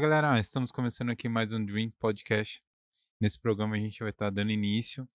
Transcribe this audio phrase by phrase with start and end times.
[0.00, 2.64] Fala galera, estamos começando aqui mais um Dream Podcast.
[3.20, 5.06] Nesse programa a gente vai estar dando início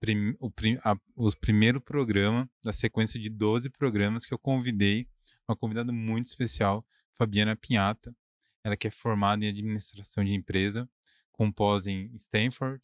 [0.00, 0.50] prim, o,
[0.82, 5.06] a, os primeiro programa da sequência de 12 programas que eu convidei
[5.46, 8.16] uma convidada muito especial, Fabiana Pinhata.
[8.64, 10.88] Ela que é formada em administração de empresa,
[11.30, 12.82] com pós em Stanford,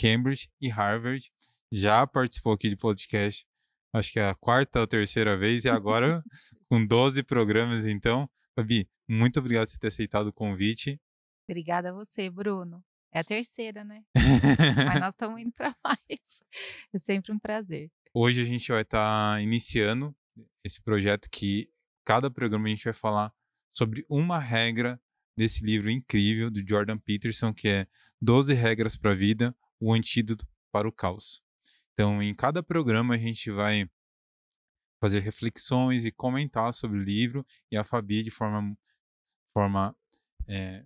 [0.00, 1.30] Cambridge e Harvard.
[1.70, 3.46] Já participou aqui de podcast,
[3.92, 6.24] acho que é a quarta ou terceira vez, e agora
[6.70, 8.26] com 12 programas, então.
[8.54, 11.00] Fabi, muito obrigado por ter aceitado o convite.
[11.48, 12.84] Obrigada a você, Bruno.
[13.12, 14.04] É a terceira, né?
[14.14, 16.42] Mas nós estamos indo para mais.
[16.92, 17.90] É sempre um prazer.
[18.12, 20.14] Hoje a gente vai estar tá iniciando
[20.64, 21.70] esse projeto que
[22.04, 23.32] cada programa a gente vai falar
[23.70, 25.00] sobre uma regra
[25.36, 27.86] desse livro incrível do Jordan Peterson, que é
[28.20, 31.42] 12 regras para a vida, o antídoto para o caos.
[31.92, 33.88] Então, em cada programa a gente vai
[35.00, 38.76] fazer reflexões e comentar sobre o livro e a Fabi de forma
[39.56, 39.96] forma
[40.46, 40.84] é,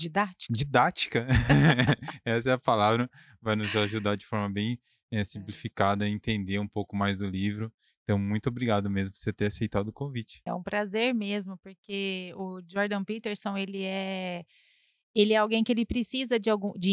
[0.00, 0.54] Didática.
[0.54, 1.26] Didática.
[2.24, 3.10] Essa é a palavra.
[3.42, 4.78] Vai nos ajudar de forma bem
[5.10, 7.70] é, simplificada a entender um pouco mais do livro.
[8.04, 10.40] Então, muito obrigado mesmo por você ter aceitado o convite.
[10.46, 14.44] É um prazer mesmo, porque o Jordan Peterson, ele é
[15.14, 16.92] ele é alguém que ele precisa de algum de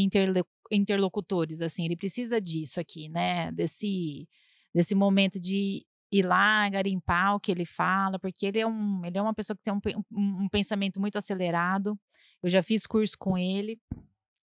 [0.72, 3.52] interlocutores, assim, ele precisa disso aqui, né?
[3.52, 4.28] Desse
[4.74, 5.86] desse momento de
[6.20, 9.56] ir lá garimpar o que ele fala, porque ele é, um, ele é uma pessoa
[9.56, 9.80] que tem um,
[10.12, 12.00] um, um pensamento muito acelerado.
[12.42, 13.80] Eu já fiz curso com ele,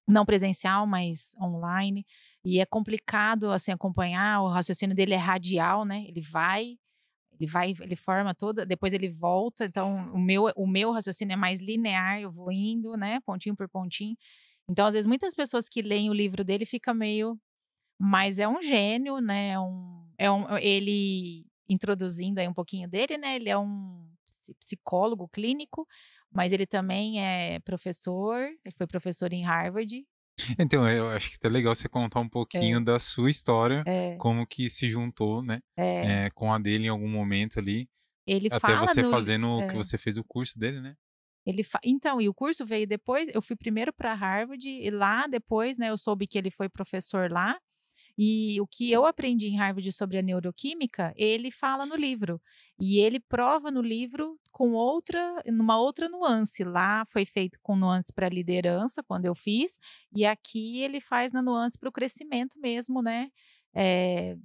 [0.08, 2.04] não presencial, mas online,
[2.44, 4.42] e é complicado assim acompanhar.
[4.42, 6.04] O raciocínio dele é radial, né?
[6.08, 6.77] Ele vai,
[7.32, 9.64] ele vai, ele forma toda, depois ele volta.
[9.64, 13.68] Então, o meu, o meu raciocínio é mais linear, eu vou indo, né, pontinho por
[13.68, 14.16] pontinho.
[14.68, 17.38] Então, às vezes, muitas pessoas que leem o livro dele ficam meio.
[18.02, 19.50] Mas é um gênio, né?
[19.50, 23.36] É um, é um, ele introduzindo aí um pouquinho dele, né?
[23.36, 24.06] Ele é um
[24.58, 25.86] psicólogo clínico,
[26.30, 30.05] mas ele também é professor, ele foi professor em Harvard.
[30.58, 32.80] Então, eu acho que é legal você contar um pouquinho é.
[32.80, 34.17] da sua história, é.
[34.17, 36.24] como que se juntou, né, é.
[36.24, 36.30] é.
[36.30, 37.89] com a dele em algum momento ali.
[38.27, 39.11] Ele até você no...
[39.11, 39.77] fazendo que é.
[39.77, 40.95] você fez o curso dele, né?
[41.45, 41.80] Ele fa...
[41.84, 45.90] Então, e o curso veio depois, eu fui primeiro para Harvard e lá depois, né,
[45.90, 47.58] eu soube que ele foi professor lá.
[48.23, 52.39] E o que eu aprendi em Harvard sobre a neuroquímica, ele fala no livro.
[52.79, 56.63] E ele prova no livro com outra, numa outra nuance.
[56.63, 59.79] Lá foi feito com nuance para liderança, quando eu fiz,
[60.14, 63.31] e aqui ele faz na nuance para o crescimento mesmo, né?
[63.75, 64.37] É,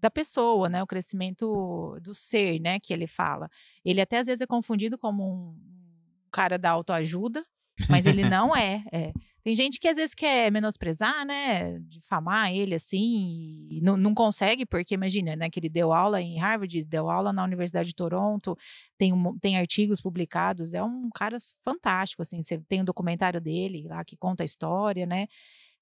[0.00, 0.82] da pessoa, né?
[0.82, 2.80] O crescimento do ser, né?
[2.80, 3.48] Que ele fala.
[3.84, 7.46] Ele até às vezes é confundido como um cara da autoajuda,
[7.88, 8.82] mas ele não é.
[8.90, 9.12] é.
[9.44, 11.80] Tem gente que às vezes quer menosprezar, né?
[11.80, 15.50] Difamar ele assim, e não, não consegue, porque imagina, né?
[15.50, 18.56] Que ele deu aula em Harvard, deu aula na Universidade de Toronto,
[18.96, 22.40] tem, um, tem artigos publicados, é um cara fantástico, assim.
[22.40, 25.26] Você tem um documentário dele lá que conta a história, né?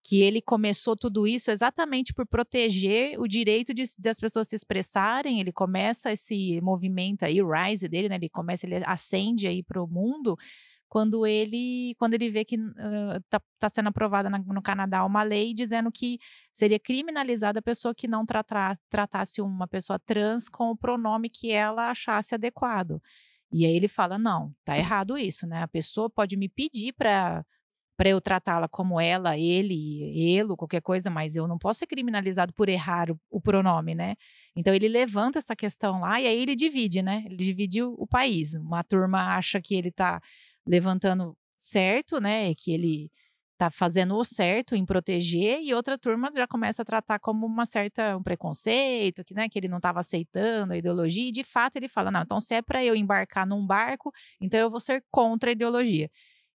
[0.02, 5.40] que ele começou tudo isso exatamente por proteger o direito de, das pessoas se expressarem.
[5.40, 8.14] Ele começa esse movimento aí, o rise dele, né?
[8.14, 10.36] Ele começa, ele acende aí para o mundo
[10.90, 15.22] quando ele quando ele vê que está uh, tá sendo aprovada na, no Canadá uma
[15.22, 16.18] lei dizendo que
[16.52, 21.52] seria criminalizada a pessoa que não tratar, tratasse uma pessoa trans com o pronome que
[21.52, 23.00] ela achasse adequado.
[23.52, 25.62] E aí ele fala: não, tá errado isso, né?
[25.62, 27.44] A pessoa pode me pedir para
[27.96, 32.50] para eu tratá-la como ela, ele, ele, qualquer coisa, mas eu não posso ser criminalizado
[32.54, 34.14] por errar o, o, pronome, né?
[34.56, 37.22] Então ele levanta essa questão lá e aí ele divide, né?
[37.26, 38.54] Ele divide o, o país.
[38.54, 40.18] Uma turma acha que ele está
[40.66, 42.54] levantando certo, né?
[42.54, 43.10] Que ele
[43.58, 47.66] tá fazendo o certo em proteger e outra turma já começa a tratar como uma
[47.66, 51.76] certa um preconceito, que né, que ele não estava aceitando a ideologia e de fato
[51.76, 55.04] ele fala: "Não, então se é para eu embarcar num barco, então eu vou ser
[55.10, 56.10] contra a ideologia".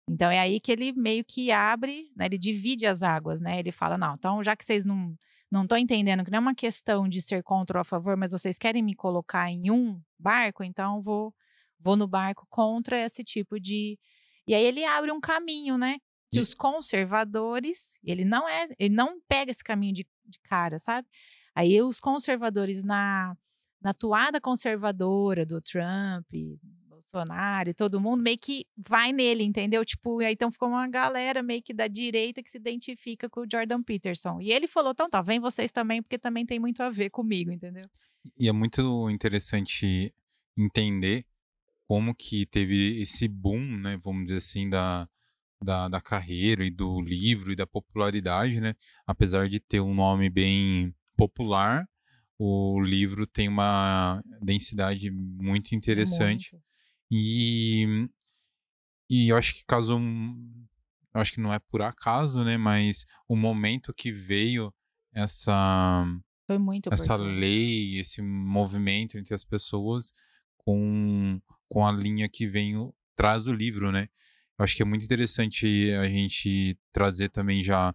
[0.09, 3.59] Então é aí que ele meio que abre, né, ele divide as águas, né?
[3.61, 5.15] Ele fala: "Não, então já que vocês não
[5.51, 8.33] não estão entendendo que não é uma questão de ser contra ou a favor, mas
[8.33, 11.35] vocês querem me colocar em um barco, então vou
[11.83, 13.99] vou no barco contra esse tipo de.
[14.47, 15.99] E aí ele abre um caminho, né?
[16.31, 21.07] Que os conservadores, ele não é, ele não pega esse caminho de, de cara, sabe?
[21.55, 23.37] Aí os conservadores na,
[23.83, 26.27] na toada conservadora do Trump,
[26.89, 29.85] Bolsonaro e todo mundo meio que vai nele, entendeu?
[29.85, 33.47] Tipo, aí então ficou uma galera meio que da direita que se identifica com o
[33.51, 34.41] Jordan Peterson.
[34.41, 37.51] E ele falou: então tá, vem vocês também, porque também tem muito a ver comigo,
[37.51, 37.87] entendeu?
[38.39, 40.15] E é muito interessante
[40.57, 41.27] entender
[41.93, 45.07] como que teve esse boom, né, vamos dizer assim, da,
[45.63, 48.73] da, da carreira e do livro e da popularidade, né?
[49.07, 51.87] Apesar de ter um nome bem popular,
[52.39, 56.53] o livro tem uma densidade muito interessante.
[56.55, 56.65] Muito.
[57.11, 58.09] E,
[59.11, 60.01] e eu acho que caso
[61.15, 62.57] eu acho que não é por acaso, né?
[62.57, 64.73] Mas o momento que veio
[65.13, 66.07] essa
[66.47, 70.11] foi muito essa lei, esse movimento entre as pessoas
[70.57, 71.39] com,
[71.73, 74.07] com a linha que vem o, traz o livro, né?
[74.59, 77.95] Eu acho que é muito interessante a gente trazer também já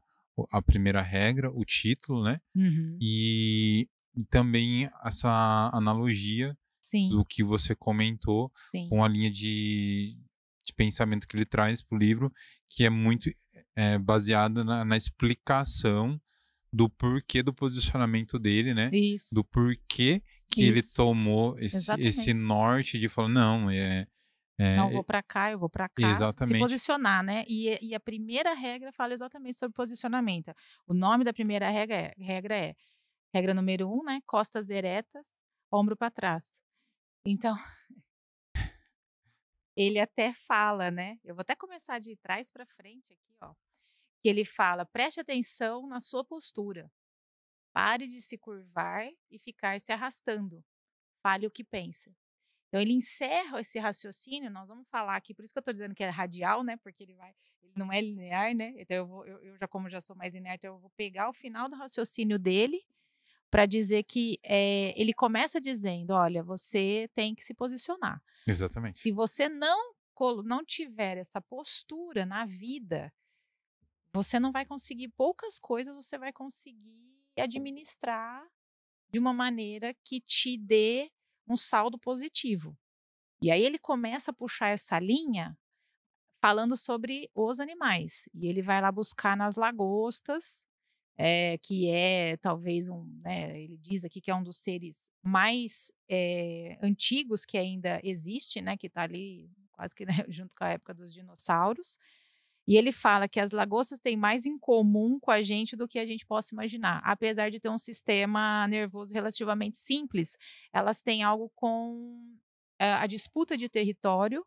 [0.51, 2.41] a primeira regra, o título, né?
[2.55, 2.97] Uhum.
[2.99, 7.09] E, e, também essa analogia Sim.
[7.09, 8.89] do que você comentou Sim.
[8.89, 10.17] com a linha de,
[10.65, 12.33] de pensamento que ele traz para o livro,
[12.67, 13.29] que é muito
[13.75, 16.19] é, baseado na, na explicação
[16.77, 18.91] do porquê do posicionamento dele, né?
[18.93, 19.33] Isso.
[19.33, 20.71] Do porquê que Isso.
[20.71, 24.07] ele tomou esse, esse norte de falar, não, é.
[24.59, 26.07] é não vou para cá, eu vou para cá.
[26.07, 26.53] Exatamente.
[26.53, 27.43] Se posicionar, né?
[27.47, 30.53] E, e, a primeira regra fala exatamente sobre posicionamento.
[30.85, 32.75] O nome da primeira regra é, regra é
[33.33, 34.19] regra número um, né?
[34.27, 35.27] Costas eretas,
[35.71, 36.61] ombro para trás.
[37.25, 37.55] Então,
[39.75, 41.17] ele até fala, né?
[41.25, 43.51] Eu vou até começar de trás para frente aqui, ó
[44.21, 46.91] que ele fala: preste atenção na sua postura.
[47.73, 50.63] Pare de se curvar e ficar se arrastando.
[51.21, 52.15] Fale o que pensa.
[52.67, 55.95] Então ele encerra esse raciocínio, nós vamos falar aqui, por isso que eu estou dizendo
[55.95, 56.75] que é radial, né?
[56.77, 58.73] Porque ele vai, ele não é linear, né?
[58.77, 61.33] Então eu, vou, eu, eu já como já sou mais inerte, eu vou pegar o
[61.33, 62.81] final do raciocínio dele
[63.49, 68.21] para dizer que é, ele começa dizendo, olha, você tem que se posicionar.
[68.45, 68.99] Exatamente.
[68.99, 69.95] Se você não
[70.43, 73.13] não tiver essa postura na vida,
[74.17, 78.43] você não vai conseguir poucas coisas, você vai conseguir administrar
[79.11, 81.11] de uma maneira que te dê
[81.47, 82.75] um saldo positivo.
[83.39, 85.55] E aí ele começa a puxar essa linha
[86.41, 88.27] falando sobre os animais.
[88.33, 90.67] E ele vai lá buscar nas lagostas,
[91.15, 95.91] é, que é talvez um, né, ele diz aqui que é um dos seres mais
[96.09, 100.69] é, antigos que ainda existe, né, que está ali quase que né, junto com a
[100.69, 101.99] época dos dinossauros.
[102.67, 105.97] E ele fala que as lagostas têm mais em comum com a gente do que
[105.97, 107.01] a gente possa imaginar.
[107.03, 110.37] Apesar de ter um sistema nervoso relativamente simples,
[110.73, 112.37] elas têm algo com
[112.77, 114.45] eh, a disputa de território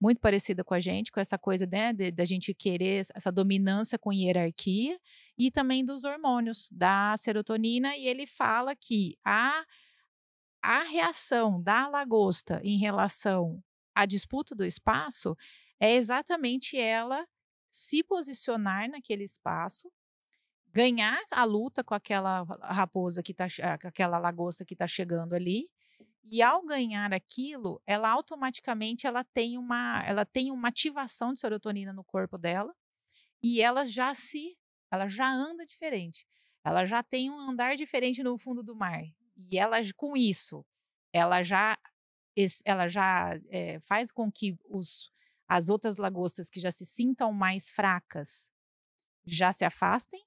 [0.00, 4.12] muito parecida com a gente, com essa coisa né, da gente querer essa dominância com
[4.12, 4.98] hierarquia
[5.38, 7.96] e também dos hormônios, da serotonina.
[7.96, 9.64] E ele fala que a,
[10.62, 13.60] a reação da lagosta em relação
[13.94, 15.34] à disputa do espaço
[15.80, 17.26] é exatamente ela
[17.76, 19.92] se posicionar naquele espaço,
[20.72, 23.46] ganhar a luta com aquela raposa que está,
[23.84, 25.68] aquela lagosta que está chegando ali.
[26.30, 31.92] E ao ganhar aquilo, ela automaticamente ela tem uma, ela tem uma ativação de serotonina
[31.92, 32.74] no corpo dela
[33.42, 34.58] e ela já se,
[34.90, 36.26] ela já anda diferente.
[36.64, 39.02] Ela já tem um andar diferente no fundo do mar.
[39.36, 40.64] E ela com isso,
[41.12, 41.76] ela já
[42.64, 45.10] ela já é, faz com que os
[45.48, 48.50] as outras lagostas que já se sintam mais fracas
[49.26, 50.20] já se afastem.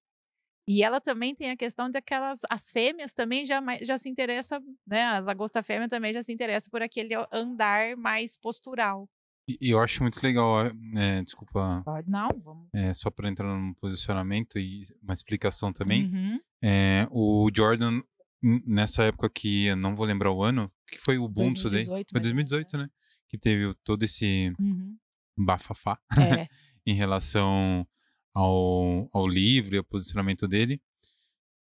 [0.68, 4.62] E ela também tem a questão de aquelas as fêmeas também já, já se interessa,
[4.86, 5.04] né?
[5.04, 9.10] A lagosta fêmea também já se interessa por aquele andar mais postural.
[9.48, 11.84] E eu acho muito legal, é, desculpa.
[12.06, 12.68] Não, vamos.
[12.72, 16.06] É, só para entrar num posicionamento e uma explicação também.
[16.06, 16.40] Uhum.
[16.64, 18.04] É, o Jordan,
[18.44, 21.84] nessa época que eu não vou lembrar o ano, que foi o boom disso daí.
[21.84, 22.88] Foi 2018, né?
[23.28, 24.96] Que teve todo esse uhum
[25.44, 26.48] bafafá é.
[26.86, 27.88] em relação
[28.34, 30.82] ao, ao livro e ao posicionamento dele.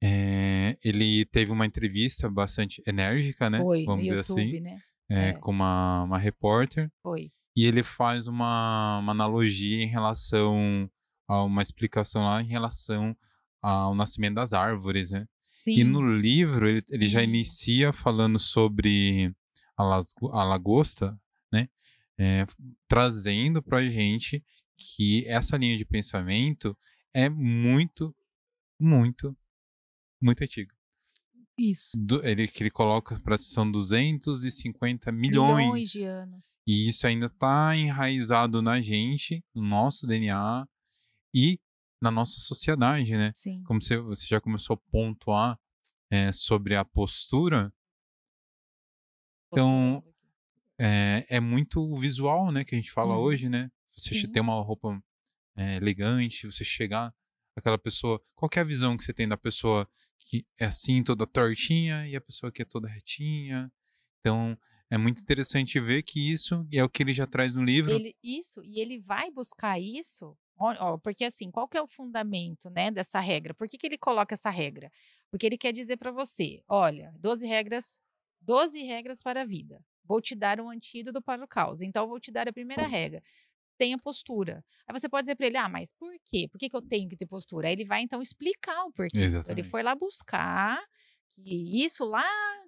[0.03, 3.59] É, ele teve uma entrevista bastante enérgica, né?
[3.59, 4.59] Foi, Vamos dizer YouTube, assim.
[4.59, 4.79] Né?
[5.09, 5.33] É, é.
[5.33, 6.91] Com uma, uma repórter.
[7.01, 7.29] Foi.
[7.55, 10.89] E ele faz uma, uma analogia em relação
[11.27, 13.15] a uma explicação lá em relação
[13.61, 15.25] ao nascimento das árvores, né?
[15.63, 15.79] Sim.
[15.79, 19.33] E no livro ele, ele já inicia falando sobre
[19.77, 21.19] a, a lagosta,
[21.51, 21.67] né?
[22.17, 22.45] É,
[22.87, 24.43] trazendo para a gente
[24.77, 26.77] que essa linha de pensamento
[27.13, 28.15] é muito,
[28.79, 29.37] muito,
[30.21, 30.75] muito antiga.
[31.57, 31.91] Isso.
[31.97, 36.45] Do, ele, que ele coloca para são 250 milhões, milhões de anos.
[36.67, 40.67] E isso ainda está enraizado na gente, no nosso DNA
[41.33, 41.59] e
[42.01, 43.31] na nossa sociedade, né?
[43.33, 43.63] Sim.
[43.63, 45.59] Como você, você já começou a pontuar
[46.09, 47.73] é, sobre a postura.
[49.47, 50.03] Então,
[50.79, 52.63] é, é muito visual, né?
[52.63, 53.19] Que a gente fala Hum.
[53.21, 53.69] hoje, né?
[53.95, 54.31] Você Sim.
[54.31, 55.01] ter uma roupa
[55.57, 57.13] é, elegante, você chegar
[57.55, 58.21] aquela pessoa.
[58.35, 59.89] Qual é a visão que você tem da pessoa
[60.19, 63.71] que é assim, toda tortinha, e a pessoa que é toda retinha?
[64.19, 64.57] Então,
[64.89, 67.95] é muito interessante ver que isso é o que ele já traz no livro.
[67.95, 71.87] Ele, isso, e ele vai buscar isso, ó, ó, porque assim, qual que é o
[71.87, 73.53] fundamento, né, dessa regra?
[73.53, 74.91] Por que, que ele coloca essa regra?
[75.31, 78.01] Porque ele quer dizer para você, olha, 12 regras,
[78.41, 79.83] 12 regras para a vida.
[80.07, 81.81] Vou te dar um antídoto para o caos.
[81.81, 83.21] Então, vou te dar a primeira regra.
[83.77, 84.63] tenha postura.
[84.87, 86.47] Aí você pode dizer para ele, ah, mas por quê?
[86.51, 87.67] Por que, que eu tenho que ter postura?
[87.67, 89.25] Aí ele vai então explicar o porquê.
[89.43, 90.81] Então, ele foi lá buscar
[91.29, 92.23] que isso lá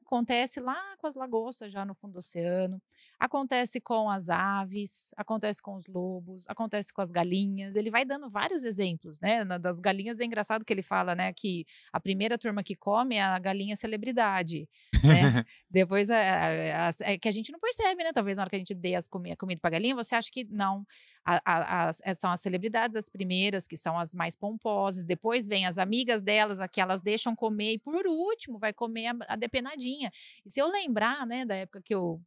[0.07, 2.81] acontece lá com as lagostas, já no fundo do oceano,
[3.19, 7.75] acontece com as aves, acontece com os lobos, acontece com as galinhas.
[7.75, 9.43] Ele vai dando vários exemplos, né?
[9.43, 13.21] Das galinhas é engraçado que ele fala, né, que a primeira turma que come é
[13.21, 14.67] a galinha celebridade.
[15.03, 15.43] Né?
[15.69, 16.71] Depois é,
[17.01, 18.13] é, que a gente não percebe, né?
[18.13, 20.31] Talvez na hora que a gente dê as comi a comida para galinha, você acha
[20.31, 20.85] que não.
[21.25, 25.03] As, são as celebridades as primeiras, que são as mais pomposas.
[25.03, 27.73] Depois vem as amigas delas, a que elas deixam comer.
[27.73, 29.96] E por último, vai comer a, a depenadinha.
[30.45, 32.21] E se eu lembrar, né, da época que eu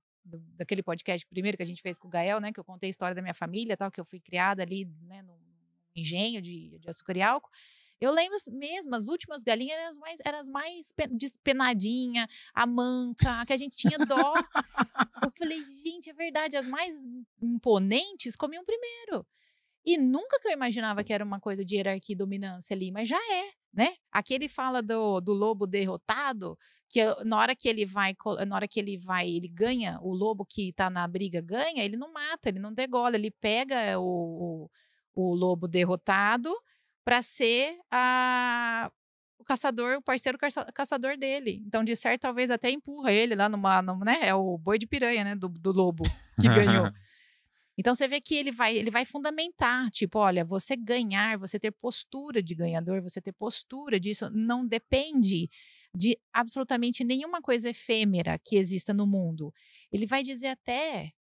[0.57, 2.91] daquele podcast primeiro que a gente fez com o Gael, né, que eu contei a
[2.91, 5.39] história da minha família, tal, que eu fui criada ali, né, no
[5.97, 7.51] engenho de, de açúcar e álcool.
[8.01, 13.45] Eu lembro mesmo, as últimas galinhas eram as mais, eram as mais despenadinha, a manca,
[13.45, 14.35] que a gente tinha dó.
[15.23, 16.95] eu falei, gente, é verdade, as mais
[17.43, 19.27] imponentes comiam primeiro.
[19.85, 23.07] E nunca que eu imaginava que era uma coisa de hierarquia e dominância ali, mas
[23.07, 23.95] já é, né?
[24.11, 26.59] Aqui ele fala do, do lobo derrotado,
[26.91, 28.17] que na hora que ele vai,
[28.47, 31.97] na hora que ele vai, ele ganha, o lobo que tá na briga ganha, ele
[31.97, 34.69] não mata, ele não degola, ele pega o,
[35.15, 36.53] o, o lobo derrotado
[37.05, 38.91] para ser a,
[39.39, 40.37] o caçador, o parceiro
[40.75, 41.63] caçador dele.
[41.65, 44.19] Então, de certo, talvez até empurra ele lá numa, numa né?
[44.23, 45.37] É o boi de piranha, né?
[45.37, 46.03] Do, do lobo
[46.41, 46.91] que ganhou.
[47.79, 51.71] Então você vê que ele vai, ele vai fundamentar, tipo, olha, você ganhar, você ter
[51.71, 55.49] postura de ganhador, você ter postura disso, não depende
[55.95, 59.53] de absolutamente nenhuma coisa efêmera que exista no mundo.
[59.93, 61.13] Ele vai dizer até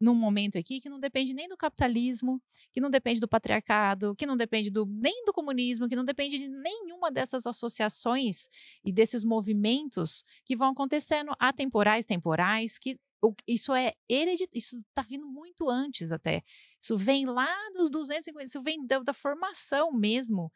[0.00, 2.40] num momento aqui que não depende nem do capitalismo,
[2.72, 6.38] que não depende do patriarcado, que não depende do, nem do comunismo, que não depende
[6.38, 8.48] de nenhuma dessas associações
[8.84, 12.98] e desses movimentos que vão acontecendo atemporais, temporais, que
[13.46, 16.42] isso é hereditário, isso está vindo muito antes até.
[16.80, 20.52] Isso vem lá dos 250, isso vem da, da formação mesmo,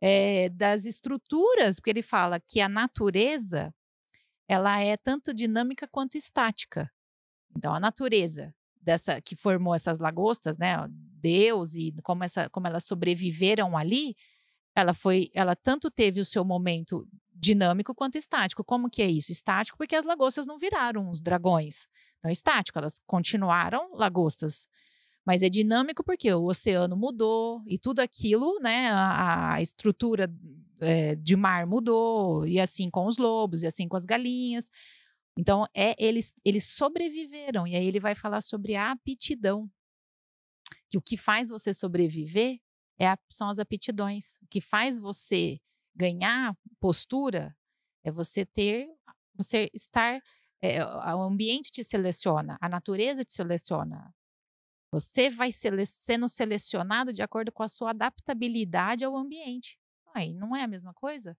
[0.00, 3.74] é, das estruturas, porque ele fala que a natureza
[4.48, 6.90] ela é tanto dinâmica quanto estática.
[7.56, 10.76] Então, a natureza dessa que formou essas lagostas, né?
[10.88, 14.14] Deus e como, essa, como elas sobreviveram ali,
[14.76, 18.62] ela foi, ela tanto teve o seu momento dinâmico quanto estático.
[18.62, 19.32] Como que é isso?
[19.32, 21.88] Estático porque as lagostas não viraram os dragões.
[22.18, 24.68] Então, estático, elas continuaram lagostas.
[25.26, 28.88] Mas é dinâmico porque o oceano mudou e tudo aquilo, né?
[28.90, 30.32] A, a estrutura
[30.80, 34.70] é, de mar mudou, e assim com os lobos, e assim com as galinhas.
[35.36, 37.66] Então, é eles, eles sobreviveram.
[37.66, 39.68] E aí ele vai falar sobre a aptidão.
[40.88, 42.60] Que o que faz você sobreviver
[42.98, 44.38] é a, são as aptidões.
[44.42, 45.58] O que faz você
[45.94, 47.56] ganhar postura
[48.04, 48.88] é você ter,
[49.34, 50.20] você estar,
[50.62, 54.14] é, o ambiente te seleciona, a natureza te seleciona.
[54.90, 59.78] Você vai sele sendo selecionado de acordo com a sua adaptabilidade ao ambiente.
[60.14, 61.36] Aí não é a mesma coisa?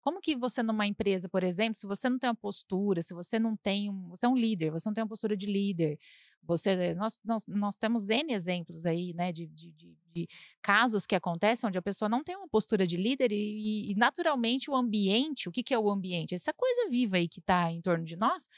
[0.00, 3.38] Como que você numa empresa, por exemplo, se você não tem uma postura, se você
[3.38, 5.98] não tem um, você é um líder, você não tem uma postura de líder,
[6.46, 10.28] você, nós, nós, nós temos N exemplos aí, né, de, de, de, de,
[10.62, 14.70] casos que acontecem onde a pessoa não tem uma postura de líder e, e, naturalmente
[14.70, 16.34] o ambiente, o que, que é o ambiente?
[16.34, 18.48] Essa coisa viva aí que está em torno de nós,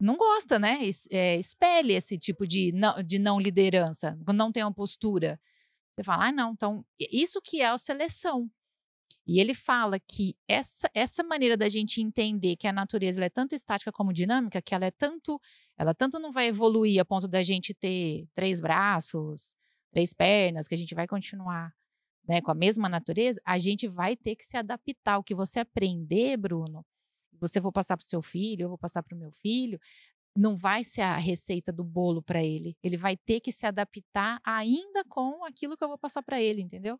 [0.00, 0.78] não gosta, né?
[1.10, 5.40] É, esse tipo de não, de não liderança, não tem uma postura.
[5.94, 8.48] Você fala, ah, não, então, isso que é a seleção.
[9.26, 13.54] E ele fala que essa, essa maneira da gente entender que a natureza é tanto
[13.54, 15.40] estática como dinâmica, que ela é tanto,
[15.76, 19.54] ela tanto não vai evoluir a ponto da gente ter três braços,
[19.90, 21.74] três pernas, que a gente vai continuar
[22.26, 25.18] né, com a mesma natureza, a gente vai ter que se adaptar.
[25.18, 26.84] O que você aprender, Bruno,
[27.40, 29.78] você vou passar para o seu filho, eu vou passar para o meu filho,
[30.36, 32.76] não vai ser a receita do bolo para ele.
[32.82, 36.62] Ele vai ter que se adaptar ainda com aquilo que eu vou passar para ele,
[36.62, 36.98] entendeu?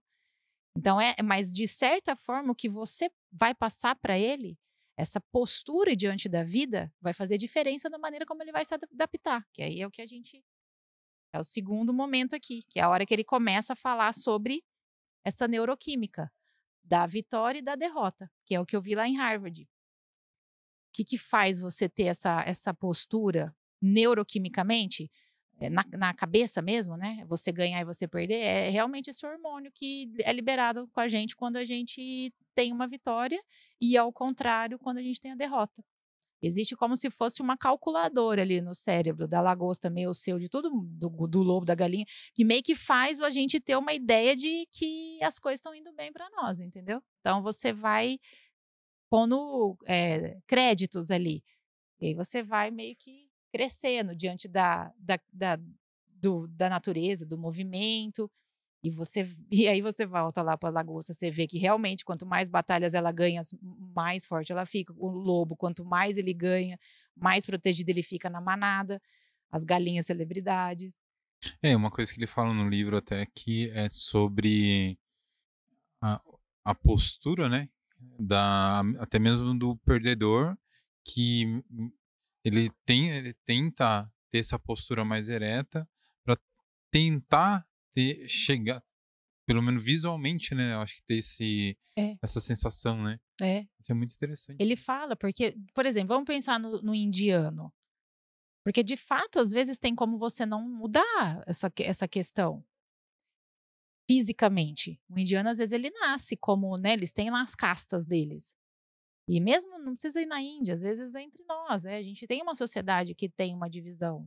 [0.76, 4.59] Então é, mas de certa forma o que você vai passar para ele,
[4.97, 9.47] essa postura diante da vida, vai fazer diferença na maneira como ele vai se adaptar.
[9.52, 10.42] Que aí é o que a gente
[11.33, 14.64] é o segundo momento aqui, que é a hora que ele começa a falar sobre
[15.25, 16.33] essa neuroquímica
[16.83, 19.68] da vitória e da derrota, que é o que eu vi lá em Harvard.
[20.99, 25.09] Que, que faz você ter essa, essa postura neuroquimicamente?
[25.61, 27.25] É, na, na, cabeça mesmo, né?
[27.28, 31.35] Você ganhar e você perder, é realmente esse hormônio que é liberado com a gente
[31.35, 33.40] quando a gente tem uma vitória
[33.81, 35.83] e ao contrário quando a gente tem a derrota.
[36.40, 40.71] Existe como se fosse uma calculadora ali no cérebro da lagosta, meio seu, de tudo,
[40.71, 44.67] do, do lobo, da galinha, que meio que faz a gente ter uma ideia de
[44.71, 47.02] que as coisas estão indo bem para nós, entendeu?
[47.21, 48.19] Então você vai
[49.09, 51.43] pondo é, créditos ali.
[52.00, 55.59] E aí você vai meio que crescendo diante da, da, da
[56.21, 58.31] do, da natureza, do movimento.
[58.83, 62.27] E você e aí você volta lá para a lagosta, você vê que realmente quanto
[62.27, 63.43] mais batalhas ela ganha,
[63.95, 64.93] mais forte ela fica.
[64.97, 66.79] O lobo, quanto mais ele ganha,
[67.17, 69.00] mais protegido ele fica na manada.
[69.50, 70.95] As galinhas celebridades.
[71.62, 74.99] É, uma coisa que ele fala no livro até que é sobre
[76.03, 76.21] a,
[76.65, 77.69] a postura, né?
[78.19, 80.57] Da, até mesmo do perdedor,
[81.05, 81.63] que
[82.45, 85.89] ele tem ele tenta ter essa postura mais ereta
[86.25, 86.37] para
[86.91, 88.83] tentar ter chegar
[89.49, 90.75] pelo menos visualmente, né?
[90.75, 92.19] Eu acho que ter esse, é.
[92.21, 93.19] essa sensação, né?
[93.41, 93.67] É.
[93.81, 94.61] Isso é muito interessante.
[94.61, 97.73] Ele fala, porque, por exemplo, vamos pensar no, no indiano.
[98.63, 102.63] Porque, de fato, às vezes tem como você não mudar essa, essa questão
[104.09, 104.99] fisicamente.
[105.09, 106.95] O indiano, às vezes, ele nasce como, né?
[106.95, 108.57] Eles têm lá as castas deles.
[109.29, 112.27] E mesmo, não precisa ir na Índia, às vezes é entre nós, é, a gente
[112.27, 114.27] tem uma sociedade que tem uma divisão.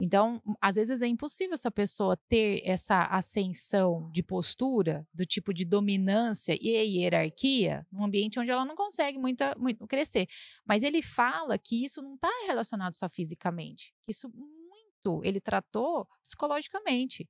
[0.00, 5.54] Então, hum, às vezes é impossível essa pessoa ter essa ascensão de postura, do tipo
[5.54, 10.26] de dominância e hierarquia, num ambiente onde ela não consegue muita, muito crescer.
[10.66, 16.08] Mas ele fala que isso não está relacionado só fisicamente, que isso muito ele tratou
[16.24, 17.28] psicologicamente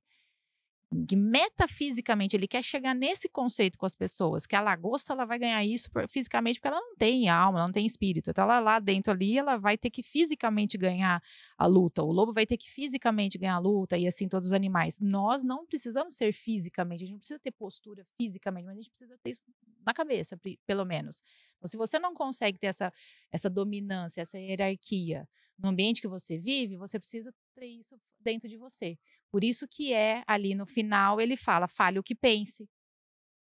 [1.15, 5.63] metafisicamente ele quer chegar nesse conceito com as pessoas, que a lagosta ela vai ganhar
[5.63, 8.29] isso fisicamente porque ela não tem alma, ela não tem espírito.
[8.29, 11.21] Então ela lá dentro ali, ela vai ter que fisicamente ganhar
[11.57, 12.03] a luta.
[12.03, 14.99] O lobo vai ter que fisicamente ganhar a luta e assim todos os animais.
[14.99, 18.89] Nós não precisamos ser fisicamente, a gente não precisa ter postura fisicamente, mas a gente
[18.89, 19.43] precisa ter isso
[19.85, 21.21] na cabeça, pelo menos.
[21.57, 22.91] Então se você não consegue ter essa
[23.31, 28.57] essa dominância, essa hierarquia no ambiente que você vive, você precisa ter isso dentro de
[28.57, 28.97] você.
[29.33, 32.69] Por isso que é ali no final ele fala: fale o que pense.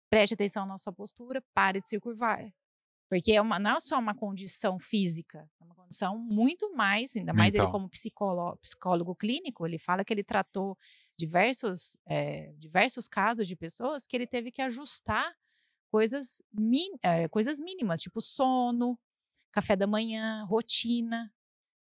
[0.09, 2.49] Preste atenção na sua postura, pare de se curvar.
[3.09, 7.33] Porque é uma, não é só uma condição física, é uma condição muito mais, ainda
[7.33, 10.77] mais ele como psicólogo, psicólogo clínico, ele fala que ele tratou
[11.19, 15.35] diversos, é, diversos casos de pessoas que ele teve que ajustar
[15.91, 18.97] coisas, min, é, coisas mínimas, tipo sono,
[19.51, 21.29] café da manhã, rotina,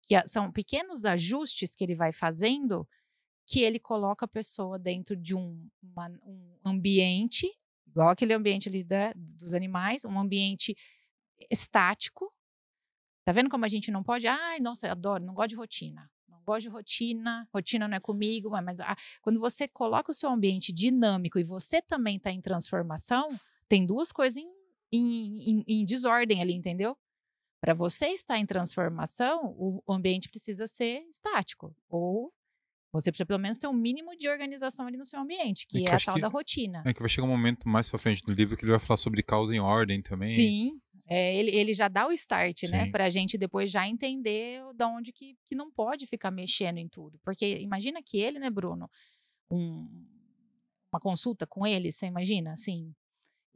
[0.01, 2.85] que são pequenos ajustes que ele vai fazendo
[3.45, 7.47] que ele coloca a pessoa dentro de um, uma, um ambiente,
[7.87, 10.75] igual aquele ambiente ali da, dos animais, um ambiente
[11.49, 12.33] estático.
[13.23, 14.27] Tá vendo como a gente não pode?
[14.27, 16.09] Ai, nossa, eu adoro, não gosto de rotina.
[16.27, 20.29] Não gosto de rotina, rotina não é comigo, mas ah, quando você coloca o seu
[20.29, 23.27] ambiente dinâmico e você também está em transformação,
[23.67, 24.49] tem duas coisas em,
[24.91, 26.97] em, em, em desordem ali, entendeu?
[27.61, 32.31] Para você estar em transformação, o ambiente precisa ser estático ou
[33.01, 35.81] você precisa pelo menos ter um mínimo de organização ali no seu ambiente, que é,
[35.81, 36.83] que é a tal que, da rotina.
[36.85, 38.97] É que vai chegar um momento mais pra frente do livro que ele vai falar
[38.97, 40.29] sobre causa em ordem também.
[40.29, 40.79] Sim.
[41.07, 42.75] É, ele, ele já dá o start, né, Sim.
[42.77, 42.91] né?
[42.91, 47.19] Pra gente depois já entender da onde que, que não pode ficar mexendo em tudo.
[47.23, 48.89] Porque imagina que ele, né, Bruno,
[49.51, 49.87] um,
[50.91, 52.91] uma consulta com ele, você imagina, assim,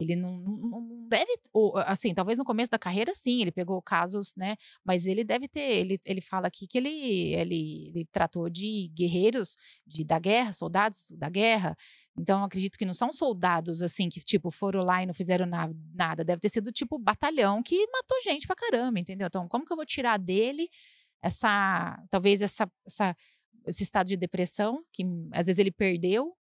[0.00, 4.32] ele não, não, deve, ou, assim, talvez no começo da carreira sim, ele pegou casos,
[4.34, 4.56] né?
[4.82, 6.88] Mas ele deve ter, ele, ele fala aqui que ele,
[7.34, 11.76] ele, ele tratou de guerreiros de, da guerra, soldados da guerra.
[12.18, 15.70] Então, acredito que não são soldados assim que, tipo, foram lá e não fizeram na,
[15.94, 16.24] nada.
[16.24, 19.26] Deve ter sido, tipo, batalhão que matou gente pra caramba, entendeu?
[19.26, 20.66] Então, como que eu vou tirar dele
[21.22, 23.14] essa, talvez essa, essa
[23.66, 26.34] esse estado de depressão que às vezes ele perdeu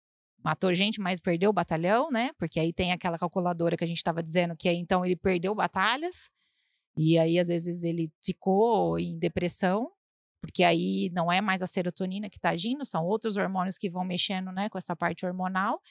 [0.43, 2.31] matou gente, mas perdeu o batalhão, né?
[2.37, 5.53] Porque aí tem aquela calculadora que a gente estava dizendo que aí então ele perdeu
[5.53, 6.31] batalhas
[6.97, 9.91] e aí às vezes ele ficou em depressão,
[10.41, 14.03] porque aí não é mais a serotonina que está agindo, são outros hormônios que vão
[14.03, 15.81] mexendo, né, com essa parte hormonal.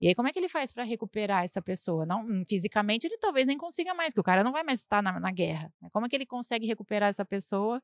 [0.00, 2.06] E aí como é que ele faz para recuperar essa pessoa?
[2.06, 5.02] Não, hum, fisicamente ele talvez nem consiga mais, porque o cara não vai mais estar
[5.02, 5.72] na, na guerra.
[5.92, 7.82] Como é que ele consegue recuperar essa pessoa,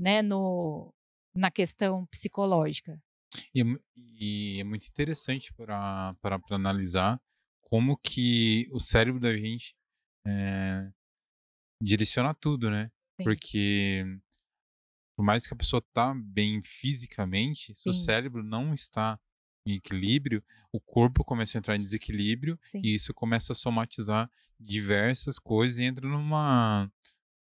[0.00, 0.92] né, no
[1.34, 3.00] na questão psicológica?
[3.54, 6.14] E, é e é muito interessante para
[6.50, 7.20] analisar
[7.62, 9.74] como que o cérebro da gente
[10.26, 10.90] é,
[11.82, 12.90] direciona tudo, né?
[13.16, 13.24] Sim.
[13.24, 14.04] Porque
[15.16, 19.20] por mais que a pessoa tá bem fisicamente, se o cérebro não está
[19.66, 22.80] em equilíbrio, o corpo começa a entrar em desequilíbrio Sim.
[22.82, 26.90] e isso começa a somatizar diversas coisas e entra numa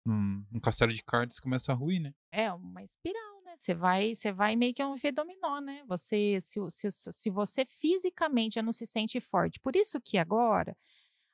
[0.06, 2.14] um, um castelo de cartas começa a ruir, né?
[2.32, 5.82] É uma espiral você vai, você vai meio que é um efeito dominó, né?
[5.86, 9.58] Você, se, se, se você fisicamente já não se sente forte.
[9.60, 10.76] Por isso que agora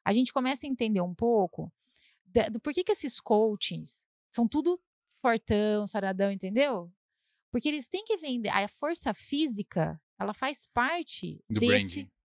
[0.04, 1.72] a gente começa a entender um pouco
[2.24, 4.80] da, do porquê que esses coachings são tudo
[5.20, 6.92] fortão, saradão, entendeu?
[7.50, 8.48] Porque eles têm que vender.
[8.48, 12.04] A força física, ela faz parte do desse.
[12.04, 12.12] Branding.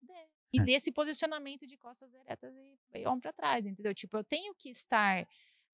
[0.53, 2.55] E desse posicionamento de costas eretas
[2.93, 3.93] e ombro para trás, entendeu?
[3.93, 5.27] Tipo, eu tenho que estar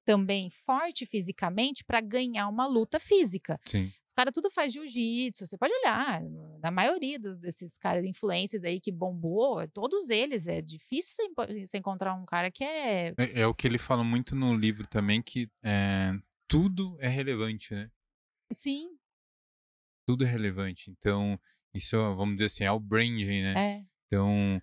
[0.05, 3.59] também forte fisicamente para ganhar uma luta física.
[3.65, 3.91] Sim.
[4.05, 6.21] Os caras tudo faz jiu-jitsu, você pode olhar,
[6.61, 11.65] na maioria dos, desses caras de influências aí que bombou, todos eles, é difícil você,
[11.65, 13.13] você encontrar um cara que é...
[13.17, 13.39] é...
[13.39, 13.47] é...
[13.47, 16.11] o que ele fala muito no livro também, que é,
[16.45, 17.89] tudo é relevante, né?
[18.51, 18.89] Sim.
[20.05, 21.39] Tudo é relevante, então
[21.73, 23.53] isso, vamos dizer assim, é o branding, né?
[23.55, 23.85] É.
[24.07, 24.61] Então,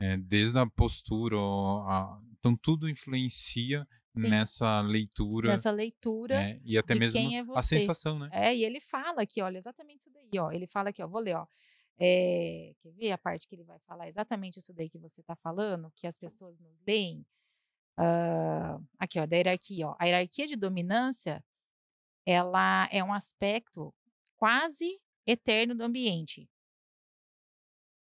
[0.00, 3.86] é, desde a postura, a, então tudo influencia
[4.24, 4.30] Sim.
[4.30, 5.48] nessa leitura.
[5.48, 6.42] Nessa leitura.
[6.42, 8.28] É, e até mesmo é a sensação, né?
[8.32, 10.50] É, e ele fala aqui, olha, exatamente isso daí, ó.
[10.50, 11.46] Ele fala aqui, ó, vou ler, ó.
[12.00, 14.06] É, quer ver a parte que ele vai falar?
[14.08, 17.26] Exatamente isso daí que você está falando, que as pessoas nos leem.
[17.98, 19.96] Uh, aqui, ó, da hierarquia, ó.
[19.98, 21.44] A hierarquia de dominância,
[22.24, 23.92] ela é um aspecto
[24.36, 26.48] quase eterno do ambiente.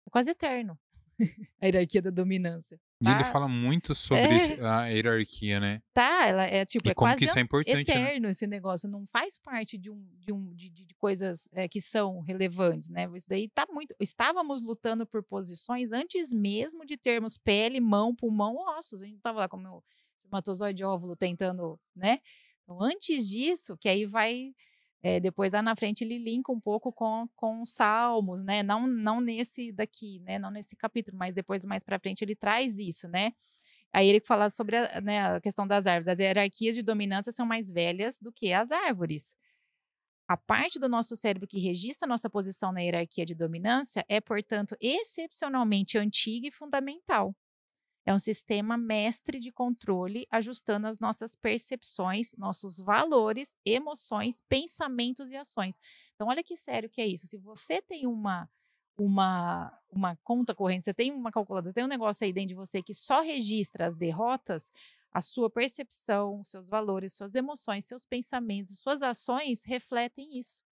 [0.06, 0.78] É quase eterno.
[1.60, 2.80] a hierarquia da dominância.
[3.02, 3.12] Tá?
[3.12, 4.60] Ele fala muito sobre é.
[4.66, 5.82] a hierarquia, né?
[5.92, 8.02] Tá, ela é tipo, e é como quase que isso é importante, né?
[8.02, 8.30] eterno né?
[8.30, 12.20] esse negócio, não faz parte de um de, um, de, de coisas é, que são
[12.20, 13.08] relevantes, né?
[13.14, 13.94] Isso daí tá muito.
[14.00, 19.02] Estávamos lutando por posições antes mesmo de termos pele, mão, pulmão, ossos.
[19.02, 19.82] A gente tava lá como o
[20.16, 22.18] espermatozoide óvulo tentando, né?
[22.62, 24.52] Então, antes disso, que aí vai
[25.04, 28.62] é, depois lá na frente ele linka um pouco com, com os salmos, né?
[28.62, 30.38] Não, não nesse daqui, né?
[30.38, 33.32] Não nesse capítulo, mas depois mais para frente ele traz isso, né?
[33.92, 36.08] Aí ele fala sobre a, né, a questão das árvores.
[36.08, 39.36] As hierarquias de dominância são mais velhas do que as árvores.
[40.26, 44.74] A parte do nosso cérebro que registra nossa posição na hierarquia de dominância é, portanto,
[44.80, 47.36] excepcionalmente antiga e fundamental.
[48.06, 55.36] É um sistema mestre de controle, ajustando as nossas percepções, nossos valores, emoções, pensamentos e
[55.36, 55.80] ações.
[56.14, 57.26] Então, olha que sério que é isso.
[57.26, 58.48] Se você tem uma
[58.96, 62.82] uma, uma conta corrente, você tem uma calculadora, tem um negócio aí dentro de você
[62.82, 64.72] que só registra as derrotas,
[65.12, 70.62] a sua percepção, seus valores, suas emoções, seus pensamentos, suas ações refletem isso.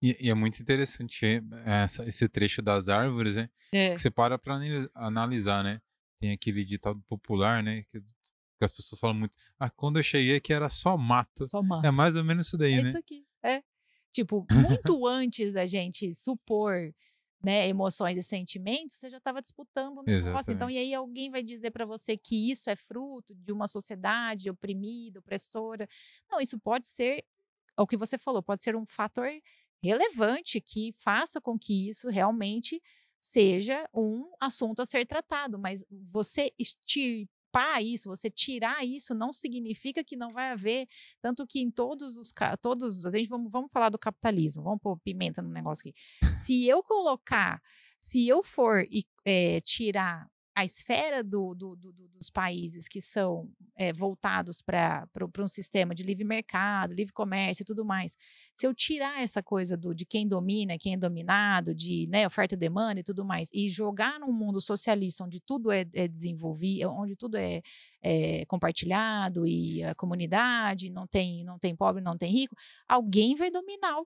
[0.00, 3.50] E, e é muito interessante eh, essa, esse trecho das árvores, né?
[3.72, 3.90] É.
[3.92, 4.58] Que você para para
[4.94, 5.80] analisar, né?
[6.22, 7.82] Tem aquele ditado popular, né?
[7.90, 9.36] Que, que, as pessoas falam muito.
[9.58, 11.48] Ah, quando eu cheguei aqui era só mata.
[11.48, 11.88] Só mata.
[11.88, 12.88] É mais ou menos isso daí, é né?
[12.88, 13.26] Isso aqui.
[13.42, 13.60] É.
[14.12, 16.94] Tipo, muito antes da gente supor
[17.42, 20.52] né, emoções e sentimentos, você já estava disputando um negócio.
[20.52, 24.48] Então, e aí alguém vai dizer para você que isso é fruto de uma sociedade
[24.48, 25.88] oprimida, opressora.
[26.30, 27.24] Não, isso pode ser
[27.76, 29.28] o que você falou, pode ser um fator
[29.82, 32.80] relevante que faça com que isso realmente
[33.22, 40.02] seja um assunto a ser tratado, mas você extirpar isso, você tirar isso, não significa
[40.02, 40.88] que não vai haver,
[41.20, 44.98] tanto que em todos os todos, a gente vamos, vamos falar do capitalismo, vamos pôr
[44.98, 45.94] pimenta no negócio aqui.
[46.42, 47.62] Se eu colocar,
[48.00, 48.84] se eu for
[49.24, 55.48] é, tirar a esfera do, do, do, dos países que são é, voltados para um
[55.48, 58.16] sistema de livre mercado, livre comércio e tudo mais,
[58.54, 62.54] se eu tirar essa coisa do, de quem domina, quem é dominado, de né, oferta
[62.54, 66.90] e demanda e tudo mais, e jogar num mundo socialista onde tudo é, é desenvolvido,
[66.90, 67.62] onde tudo é,
[68.02, 72.54] é, compartilhado e a comunidade não tem, não tem pobre, não tem rico,
[72.86, 73.96] alguém vai dominar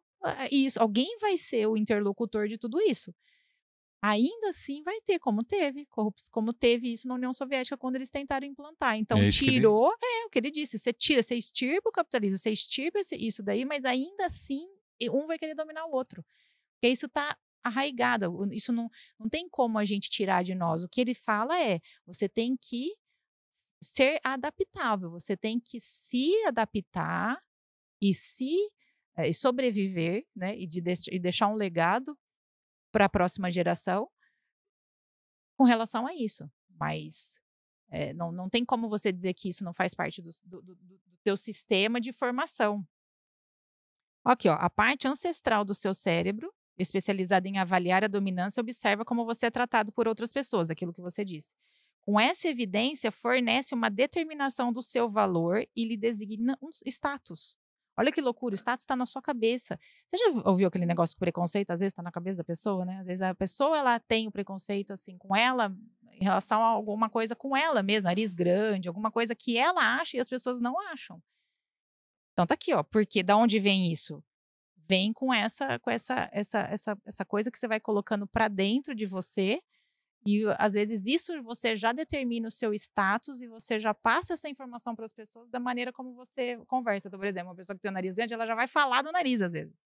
[0.51, 3.13] isso, alguém vai ser o interlocutor de tudo isso
[4.03, 5.87] ainda assim vai ter, como teve,
[6.31, 8.97] como teve isso na União Soviética quando eles tentaram implantar.
[8.97, 10.23] Então, é tirou, ele...
[10.23, 13.65] é o que ele disse: você tira, você extirpa o capitalismo, você extirpa isso daí,
[13.65, 14.67] mas ainda assim
[15.11, 16.25] um vai querer dominar o outro.
[16.75, 20.83] Porque isso está arraigado, isso não, não tem como a gente tirar de nós.
[20.83, 22.95] O que ele fala é: você tem que
[23.83, 27.39] ser adaptável, você tem que se adaptar
[28.01, 28.55] e se
[29.17, 32.17] é, sobreviver, né, e, de, e deixar um legado
[32.97, 34.09] para a próxima geração
[35.55, 36.51] com relação a isso.
[36.81, 37.43] Mas
[37.91, 40.75] é, não, não tem como você dizer que isso não faz parte do, do, do,
[40.75, 42.83] do teu sistema de formação.
[44.25, 49.27] Aqui, ó, a parte ancestral do seu cérebro, especializada em avaliar a dominância, observa como
[49.27, 51.55] você é tratado por outras pessoas, aquilo que você disse.
[52.01, 57.55] Com essa evidência, fornece uma determinação do seu valor e lhe designa um status.
[57.99, 59.79] Olha que loucura, o status está na sua cabeça.
[60.07, 62.99] Você já ouviu aquele negócio que preconceito às vezes está na cabeça da pessoa, né?
[62.99, 65.75] Às vezes a pessoa ela tem o preconceito assim com ela
[66.13, 70.17] em relação a alguma coisa com ela mesmo, nariz grande, alguma coisa que ela acha
[70.17, 71.23] e as pessoas não acham.
[72.33, 74.23] Então tá aqui, ó, porque da onde vem isso?
[74.89, 78.95] Vem com essa com essa essa essa, essa coisa que você vai colocando para dentro
[78.95, 79.61] de você
[80.27, 84.49] e às vezes isso você já determina o seu status e você já passa essa
[84.49, 87.09] informação para as pessoas da maneira como você conversa.
[87.09, 89.13] Então, por exemplo, uma pessoa que tem o nariz grande, ela já vai falar do
[89.13, 89.83] nariz às vezes.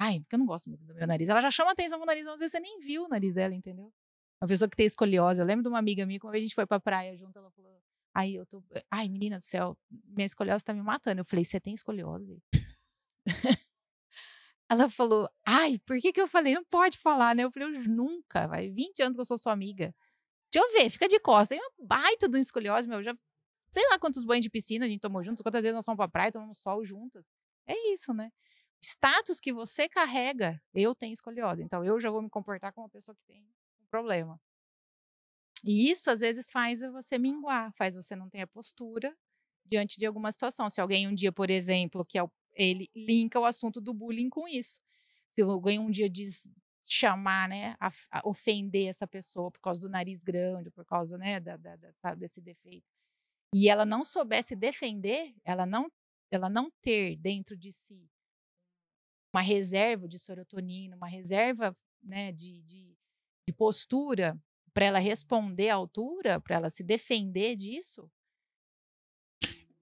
[0.00, 1.28] Ai, porque eu não gosto muito do meu nariz.
[1.28, 3.92] Ela já chama atenção pro nariz, às vezes você nem viu o nariz dela, entendeu?
[4.42, 5.40] Uma pessoa que tem escoliose.
[5.40, 7.80] Eu lembro de uma amiga minha, quando a gente foi pra praia junto, ela falou:
[8.14, 11.20] Aí eu tô, ai, menina do céu, minha escoliose tá me matando.
[11.20, 12.42] Eu falei, você tem escoliose?
[14.72, 16.54] Ela falou, ai, por que que eu falei?
[16.54, 17.44] Não pode falar, né?
[17.44, 19.94] Eu falei, eu nunca, vai, 20 anos que eu sou sua amiga.
[20.50, 21.48] Deixa eu ver, fica de costas.
[21.48, 23.14] Tem uma baita do escoliose, meu, já
[23.70, 26.08] sei lá quantos banhos de piscina a gente tomou juntos, quantas vezes nós fomos pra
[26.08, 27.26] praia, tomamos sol juntas.
[27.66, 28.30] É isso, né?
[28.82, 31.62] Status que você carrega, eu tenho escoliose.
[31.62, 34.40] Então eu já vou me comportar como uma pessoa que tem um problema.
[35.64, 39.14] E isso às vezes faz você minguar, faz você não ter a postura
[39.66, 40.70] diante de alguma situação.
[40.70, 44.28] Se alguém um dia, por exemplo, que é o, ele linka o assunto do bullying
[44.28, 44.80] com isso.
[45.30, 46.52] Se alguém um dia diz
[46.84, 51.40] chamar, né, a, a ofender essa pessoa por causa do nariz grande, por causa, né,
[51.40, 52.86] da, da, da, desse defeito,
[53.54, 55.90] e ela não soubesse defender, ela não,
[56.30, 58.10] ela não ter dentro de si
[59.34, 62.94] uma reserva de serotonina, uma reserva, né, de, de,
[63.48, 64.38] de postura
[64.74, 68.10] para ela responder à altura, para ela se defender disso,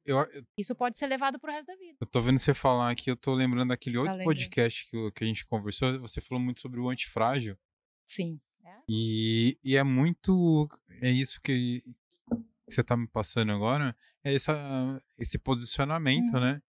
[0.05, 1.97] eu, eu, isso pode ser levado pro resto da vida.
[2.01, 5.27] Eu tô vendo você falar aqui, eu tô lembrando daquele outro podcast que, que a
[5.27, 7.59] gente conversou, você falou muito sobre o antifrágil.
[8.05, 8.41] Sim.
[8.65, 8.77] É.
[8.89, 10.69] E, e é muito.
[11.03, 13.97] É isso que, que você tá me passando agora.
[14.25, 16.41] É essa, esse posicionamento, uhum.
[16.41, 16.63] né?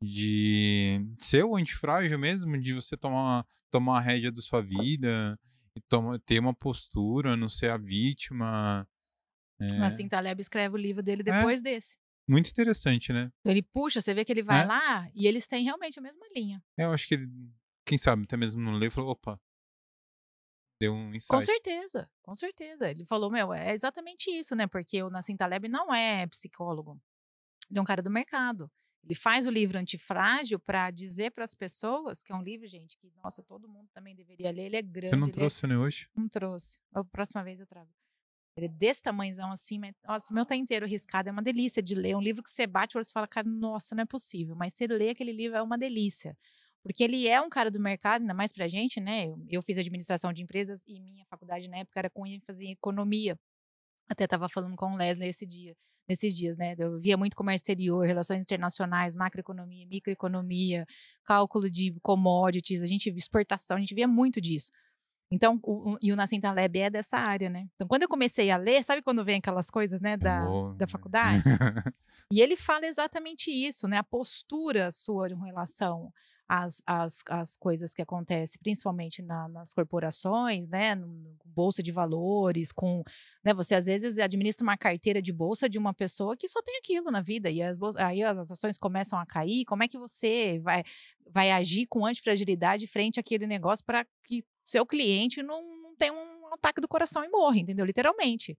[0.00, 5.38] De ser o antifrágil mesmo, de você tomar, tomar a rédea da sua vida
[5.74, 8.86] e toma, ter uma postura, não ser a vítima.
[9.58, 9.82] É...
[9.82, 11.32] Assim, Taleb escreve o livro dele é.
[11.32, 11.62] depois é.
[11.62, 11.98] desse.
[12.28, 13.30] Muito interessante, né?
[13.40, 14.66] Então ele puxa, você vê que ele vai é?
[14.66, 16.62] lá e eles têm realmente a mesma linha.
[16.76, 17.28] É, eu acho que ele,
[17.84, 19.40] quem sabe, até mesmo não leu, falou, opa,
[20.80, 21.28] deu um insight.
[21.28, 22.90] Com certeza, com certeza.
[22.90, 24.66] Ele falou, meu, é exatamente isso, né?
[24.66, 27.00] Porque o Nassim Taleb não é psicólogo.
[27.70, 28.70] Ele é um cara do mercado.
[29.04, 32.98] Ele faz o livro Antifrágil para dizer para as pessoas que é um livro, gente,
[32.98, 34.66] que, nossa, todo mundo também deveria ler.
[34.66, 35.10] Ele é grande.
[35.10, 35.68] Você não trouxe, é...
[35.68, 36.08] né, hoje?
[36.14, 36.80] Não trouxe.
[36.92, 37.88] A próxima vez eu trago.
[38.56, 41.82] Ele é desse tamanhozão assim, mas, nossa, o meu tá inteiro riscado, é uma delícia
[41.82, 42.12] de ler.
[42.12, 44.56] É um livro que você bate o olho e fala, cara, nossa, não é possível.
[44.56, 46.36] Mas você lê aquele livro é uma delícia.
[46.82, 49.26] Porque ele é um cara do mercado, ainda mais pra gente, né?
[49.26, 52.70] Eu, eu fiz administração de empresas e minha faculdade na época era com ênfase em
[52.72, 53.36] economia.
[54.08, 55.74] Até tava falando com o Leslie esse dia,
[56.08, 56.74] nesses dias, né?
[56.78, 60.86] Eu via muito comércio exterior, relações internacionais, macroeconomia, microeconomia,
[61.24, 64.70] cálculo de commodities, a gente exportação, a gente via muito disso.
[65.30, 67.66] Então, o, e o Nassim Taleb é dessa área, né?
[67.74, 71.42] Então, quando eu comecei a ler, sabe quando vem aquelas coisas, né, da, da faculdade?
[72.32, 73.98] e ele fala exatamente isso, né?
[73.98, 76.12] A postura sua em relação
[76.48, 80.94] às, às, às coisas que acontecem, principalmente na, nas corporações, né?
[80.94, 83.02] No, no, bolsa de valores, com.
[83.42, 86.76] Né, você às vezes administra uma carteira de bolsa de uma pessoa que só tem
[86.76, 89.64] aquilo na vida, e as bolsas, aí as ações começam a cair.
[89.64, 90.84] Como é que você vai,
[91.32, 96.52] vai agir com antifragilidade frente àquele negócio para que seu cliente não, não tenha um
[96.52, 97.84] ataque do coração e morra, entendeu?
[97.84, 98.56] Literalmente.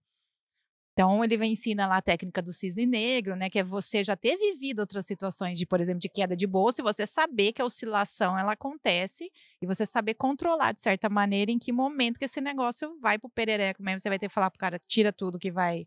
[0.93, 3.51] Então, ele ensina lá a técnica do cisne negro, né?
[3.51, 6.81] Que é você já ter vivido outras situações de, por exemplo, de queda de bolsa
[6.81, 11.51] e você saber que a oscilação ela acontece e você saber controlar de certa maneira
[11.51, 13.99] em que momento que esse negócio vai pro perereco mesmo.
[13.99, 15.85] Você vai ter que falar pro cara, tira tudo que vai.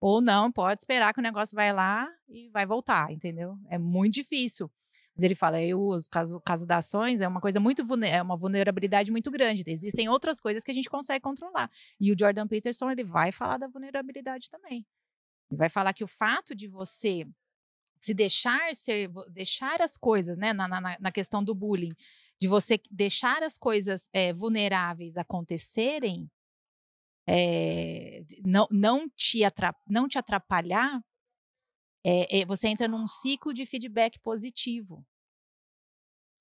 [0.00, 3.56] Ou não, pode esperar que o negócio vai lá e vai voltar, entendeu?
[3.68, 4.70] É muito difícil.
[5.14, 8.36] Mas ele fala, eu, os caso, caso das ações é uma coisa muito é uma
[8.36, 9.62] vulnerabilidade muito grande.
[9.66, 11.70] Existem outras coisas que a gente consegue controlar.
[12.00, 14.84] E o Jordan Peterson ele vai falar da vulnerabilidade também.
[15.50, 17.24] Ele vai falar que o fato de você
[18.00, 21.94] se deixar ser, deixar as coisas, né, na, na, na questão do bullying,
[22.38, 26.30] de você deixar as coisas é, vulneráveis acontecerem,
[27.26, 29.40] é, não, não, te
[29.88, 31.00] não te atrapalhar,
[32.04, 35.04] é, é, você entra num ciclo de feedback positivo.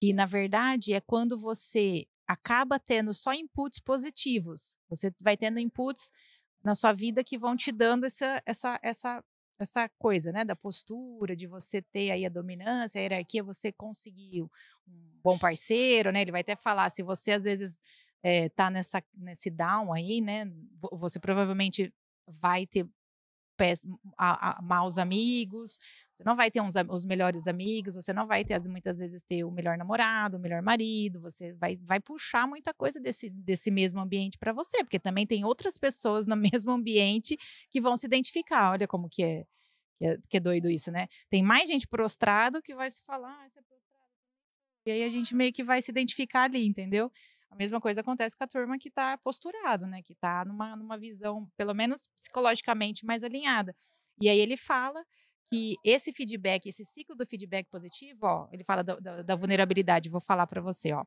[0.02, 4.76] E, na verdade, é quando você acaba tendo só inputs positivos.
[4.90, 6.12] Você vai tendo inputs
[6.64, 9.24] na sua vida que vão te dando essa, essa, essa,
[9.58, 10.44] essa coisa, né?
[10.44, 14.52] Da postura, de você ter aí a dominância, a hierarquia, você conseguiu
[14.86, 16.22] um bom parceiro, né?
[16.22, 17.78] Ele vai até falar, se você às vezes
[18.22, 20.46] é, tá nessa, nesse down aí, né?
[20.92, 21.94] Você provavelmente
[22.28, 22.86] vai ter
[24.18, 25.78] a, a, maus amigos,
[26.14, 29.44] você não vai ter uns, os melhores amigos, você não vai ter, muitas vezes, ter
[29.44, 34.00] o melhor namorado, o melhor marido, você vai, vai puxar muita coisa desse, desse mesmo
[34.00, 37.38] ambiente para você, porque também tem outras pessoas no mesmo ambiente
[37.70, 38.72] que vão se identificar.
[38.72, 39.44] Olha como que é,
[39.98, 41.08] que é, que é doido isso, né?
[41.30, 43.84] Tem mais gente prostrado que vai se falar, ah, você é prostrado.
[44.86, 47.12] E aí a gente meio que vai se identificar ali, entendeu?
[47.54, 50.02] A mesma coisa acontece com a turma que está posturado, né?
[50.02, 53.76] Que está numa, numa visão, pelo menos psicologicamente, mais alinhada.
[54.20, 55.06] E aí ele fala
[55.52, 60.10] que esse feedback, esse ciclo do feedback positivo, ó, ele fala da, da, da vulnerabilidade,
[60.10, 61.06] vou falar para você, ó.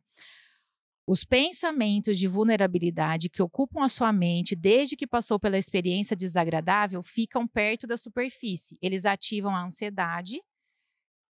[1.04, 7.02] Os pensamentos de vulnerabilidade que ocupam a sua mente desde que passou pela experiência desagradável
[7.02, 8.78] ficam perto da superfície.
[8.80, 10.40] Eles ativam a ansiedade,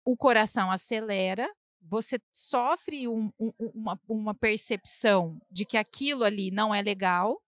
[0.04, 1.48] o coração acelera,
[1.80, 7.40] você sofre um, um, uma, uma percepção de que aquilo ali não é legal,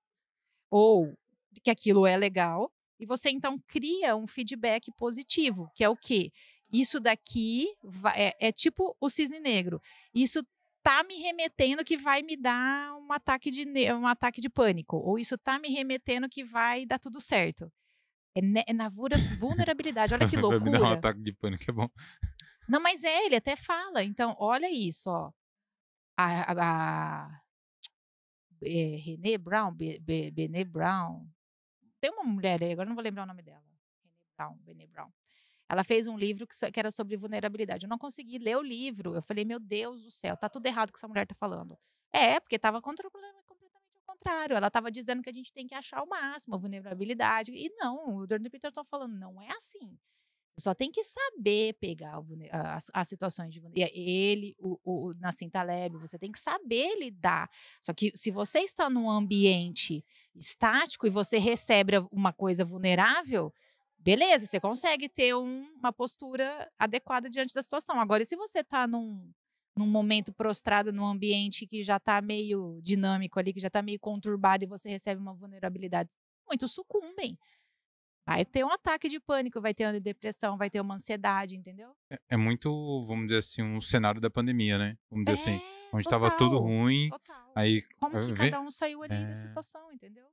[0.70, 1.16] ou
[1.62, 6.30] que aquilo é legal, e você então cria um feedback positivo, que é o quê?
[6.72, 9.80] Isso daqui vai, é, é tipo o cisne negro.
[10.14, 10.46] Isso
[10.82, 15.18] tá me remetendo que vai me dar um ataque de um ataque de pânico, ou
[15.18, 17.70] isso tá me remetendo que vai dar tudo certo.
[18.34, 18.88] É, é na
[19.38, 20.14] vulnerabilidade.
[20.14, 20.64] Olha que loucura.
[20.64, 21.88] me dar um ataque de pânico é bom.
[22.70, 24.04] Não, mas é, ele até fala.
[24.04, 25.32] Então, olha isso, ó.
[26.16, 27.42] A, a, a
[28.62, 31.26] René Brown, Bené Brown.
[32.00, 33.64] Tem uma mulher aí, agora não vou lembrar o nome dela.
[34.04, 35.10] René Brown, Bené Brown.
[35.68, 37.86] Ela fez um livro que, que era sobre vulnerabilidade.
[37.86, 39.16] Eu não consegui ler o livro.
[39.16, 41.76] Eu falei, meu Deus do céu, tá tudo errado que essa mulher tá falando.
[42.12, 44.56] É, porque tava contra o problema completamente ao contrário.
[44.56, 47.50] Ela tava dizendo que a gente tem que achar o máximo, a vulnerabilidade.
[47.52, 49.98] E não, o Jordan Peterson falando, não é assim.
[50.58, 52.20] Só tem que saber pegar
[52.92, 53.62] as, situações de
[53.94, 57.50] ele, o, o Nassim Taleb, você tem que saber lidar.
[57.80, 63.52] Só que se você está num ambiente estático e você recebe uma coisa vulnerável,
[63.98, 68.00] beleza, você consegue ter um, uma postura adequada diante da situação.
[68.00, 69.30] Agora, se você está num,
[69.76, 73.98] num momento prostrado num ambiente que já está meio dinâmico ali, que já está meio
[73.98, 76.10] conturbado e você recebe uma vulnerabilidade,
[76.46, 77.38] muitos sucumbem.
[78.30, 81.92] Vai ter um ataque de pânico, vai ter uma depressão, vai ter uma ansiedade, entendeu?
[82.08, 82.70] É, é muito,
[83.04, 84.96] vamos dizer assim, um cenário da pandemia, né?
[85.10, 87.08] Vamos dizer é, assim, onde estava tudo ruim.
[87.08, 87.52] Total.
[87.56, 88.50] Aí, Como que vê...
[88.50, 89.26] cada um saiu ali é...
[89.30, 90.26] da situação, entendeu?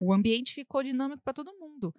[0.00, 1.92] O ambiente ficou dinâmico para todo mundo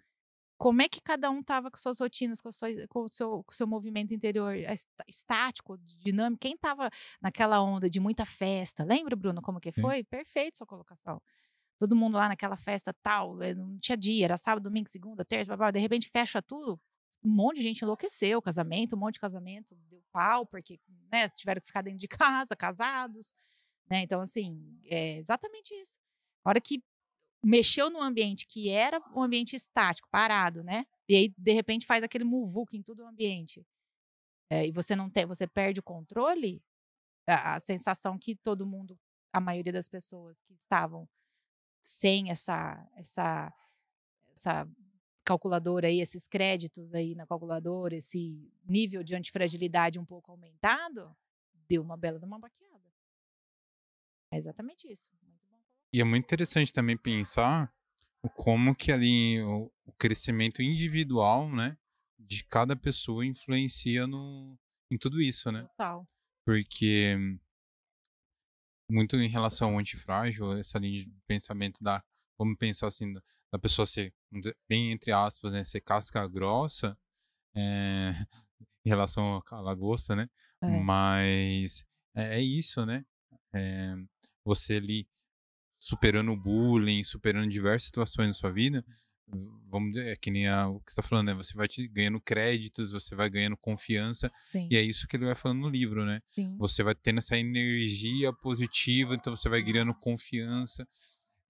[0.60, 3.52] como é que cada um estava com suas rotinas, com, sua, com, o seu, com
[3.52, 4.54] o seu movimento interior
[5.08, 6.41] estático, dinâmico?
[6.41, 6.89] Quem estava
[7.21, 8.84] naquela onda de muita festa?
[8.84, 10.04] Lembra, Bruno, como que foi?
[10.04, 11.21] Perfeito sua colocação.
[11.80, 15.56] Todo mundo lá naquela festa tal, eh, não tinha dia, era sábado, domingo, segunda, terça,
[15.56, 16.80] blá, de repente fecha tudo.
[17.24, 20.80] Um monte de gente enlouqueceu, casamento, um monte de casamento deu pau, porque
[21.12, 23.34] né, tiveram que ficar dentro de casa, casados.
[23.89, 24.02] Né?
[24.02, 25.98] Então, assim, é exatamente isso.
[26.44, 26.84] A hora que
[27.44, 30.86] mexeu no ambiente que era um ambiente estático, parado, né?
[31.08, 33.65] E aí, de repente, faz aquele muvuca em todo o ambiente.
[34.52, 36.62] É, e você não tem, você perde o controle,
[37.28, 39.00] a, a, sensação que todo mundo,
[39.32, 41.08] a maioria das pessoas que estavam
[41.89, 43.54] sem essa, essa,
[44.32, 44.69] essa
[45.23, 51.15] calculadora aí, esses créditos aí na calculadora, esse nível de antifragilidade um pouco aumentado,
[51.67, 52.89] deu uma bela de uma baqueada.
[54.32, 55.10] É exatamente isso.
[55.93, 57.73] E é muito interessante também pensar
[58.36, 61.78] como que ali o, o crescimento individual, né,
[62.17, 64.58] de cada pessoa influencia no,
[64.91, 65.63] em tudo isso, né?
[65.63, 66.08] Total.
[66.45, 67.15] Porque
[68.89, 72.04] muito em relação ao antifrágil, essa linha de pensamento da,
[72.38, 73.13] vamos pensar assim,
[73.52, 74.13] da, pessoa ser,
[74.67, 76.97] bem entre aspas, né, ser casca grossa,
[77.56, 78.12] é,
[78.86, 80.28] em relação à lagosta, né?
[80.62, 80.67] É.
[80.67, 83.06] Mas é, é, isso, né?
[83.54, 83.95] É,
[84.43, 85.08] você ali
[85.80, 88.84] superando o bullying, superando diversas situações na sua vida,
[89.70, 91.34] vamos dizer, é que nem a, o que você está falando, né?
[91.36, 94.68] Você vai te ganhando créditos, você vai ganhando confiança, Sim.
[94.70, 96.22] e é isso que ele vai falando no livro, né?
[96.28, 96.56] Sim.
[96.58, 100.88] Você vai tendo essa energia positiva, então você vai ganhando confiança.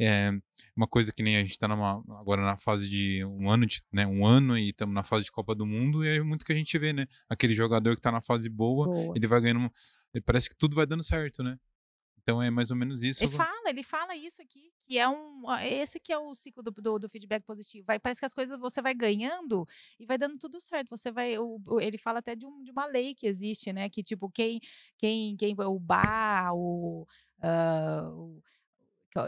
[0.01, 0.31] É
[0.75, 4.07] uma coisa que nem a gente está agora na fase de um ano, de, né?
[4.07, 6.55] Um ano e estamos na fase de Copa do Mundo, e é muito que a
[6.55, 7.05] gente vê, né?
[7.27, 9.71] Aquele jogador que está na fase boa, boa, ele vai ganhando.
[10.13, 11.57] Ele parece que tudo vai dando certo, né?
[12.29, 13.23] Então é mais ou menos isso.
[13.23, 15.43] Ele fala, ele fala isso aqui, que é um.
[15.63, 17.85] Esse que é o ciclo do, do, do, feedback positivo.
[17.85, 19.67] Vai, parece que as coisas você vai ganhando
[19.99, 20.89] e vai dando tudo certo.
[20.89, 21.37] Você vai.
[21.37, 23.89] O, ele fala até de, um, de uma lei que existe, né?
[23.89, 24.59] Que, tipo, quem.
[24.97, 27.07] quem, quem o bar, o.
[27.39, 28.41] Uh,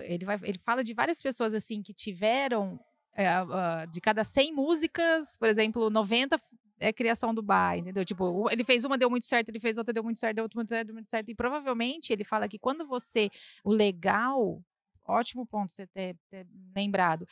[0.04, 2.80] ele, vai, ele fala de várias pessoas assim que tiveram
[3.14, 6.40] é, uh, de cada 100 músicas, por exemplo, 90
[6.82, 8.04] é criação do bar, entendeu?
[8.04, 10.58] Tipo, ele fez uma, deu muito certo, ele fez outra, deu muito certo, deu outra,
[10.58, 11.30] muito certo, deu muito certo.
[11.30, 13.30] E provavelmente ele fala que quando você.
[13.64, 14.62] O legal.
[15.08, 17.28] Ótimo ponto você ter, ter lembrado.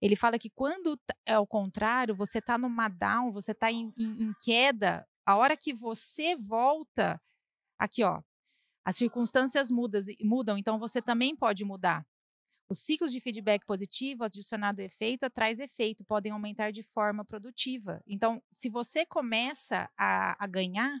[0.00, 4.24] Ele fala que quando é o contrário, você tá numa down, você tá em, em,
[4.24, 7.20] em queda, a hora que você volta.
[7.78, 8.22] Aqui, ó.
[8.84, 12.06] As circunstâncias mudas, mudam, então você também pode mudar.
[12.68, 18.02] Os ciclos de feedback positivo adicionado efeito traz efeito, podem aumentar de forma produtiva.
[18.06, 20.98] Então, se você começa a, a ganhar,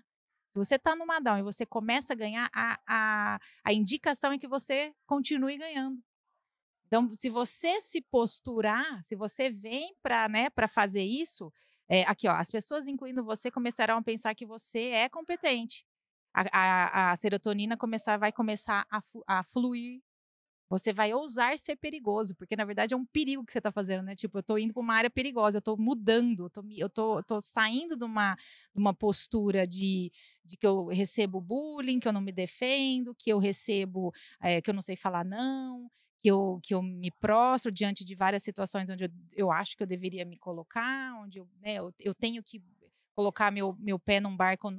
[0.50, 4.38] se você está numa down e você começa a ganhar, a, a, a indicação é
[4.38, 5.98] que você continue ganhando.
[6.86, 11.50] Então, se você se posturar, se você vem para né, fazer isso,
[11.88, 15.86] é, aqui, ó, as pessoas, incluindo você, começarão a pensar que você é competente.
[16.32, 20.02] a, a, a serotonina começar, vai começar a, a fluir
[20.68, 24.02] você vai ousar ser perigoso, porque na verdade é um perigo que você está fazendo,
[24.02, 24.14] né?
[24.14, 27.40] Tipo, eu estou indo para uma área perigosa, eu estou mudando, eu tô, tô, tô
[27.40, 30.10] saindo de uma, de uma postura de,
[30.44, 34.70] de que eu recebo bullying, que eu não me defendo, que eu recebo, é, que
[34.70, 35.90] eu não sei falar não,
[36.20, 39.82] que eu, que eu me prostro diante de várias situações onde eu, eu acho que
[39.82, 42.62] eu deveria me colocar, onde eu, né, eu, eu tenho que
[43.14, 44.72] colocar meu, meu pé num barco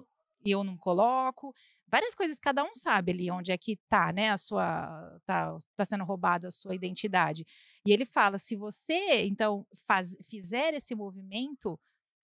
[0.46, 1.54] e eu não coloco.
[1.88, 4.30] Várias coisas, cada um sabe ali onde é que tá, né?
[4.30, 5.20] A sua.
[5.26, 7.46] tá, tá sendo roubada a sua identidade.
[7.86, 11.80] E ele fala: se você, então, faz, fizer esse movimento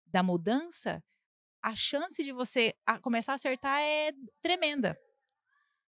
[0.06, 1.04] da mudança,
[1.64, 4.12] a chance de você a começar a acertar é
[4.42, 4.98] tremenda.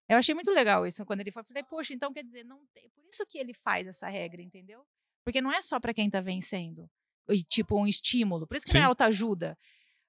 [0.08, 1.44] Eu achei muito legal isso quando ele foi.
[1.44, 2.90] Falei, poxa, então quer dizer, não tem.
[2.90, 4.86] Por isso que ele faz essa regra, entendeu?
[5.24, 6.90] Porque não é só para quem tá vencendo.
[7.30, 8.46] E, tipo, um estímulo.
[8.46, 8.80] Por isso que Sim.
[8.80, 9.58] não é autoajuda.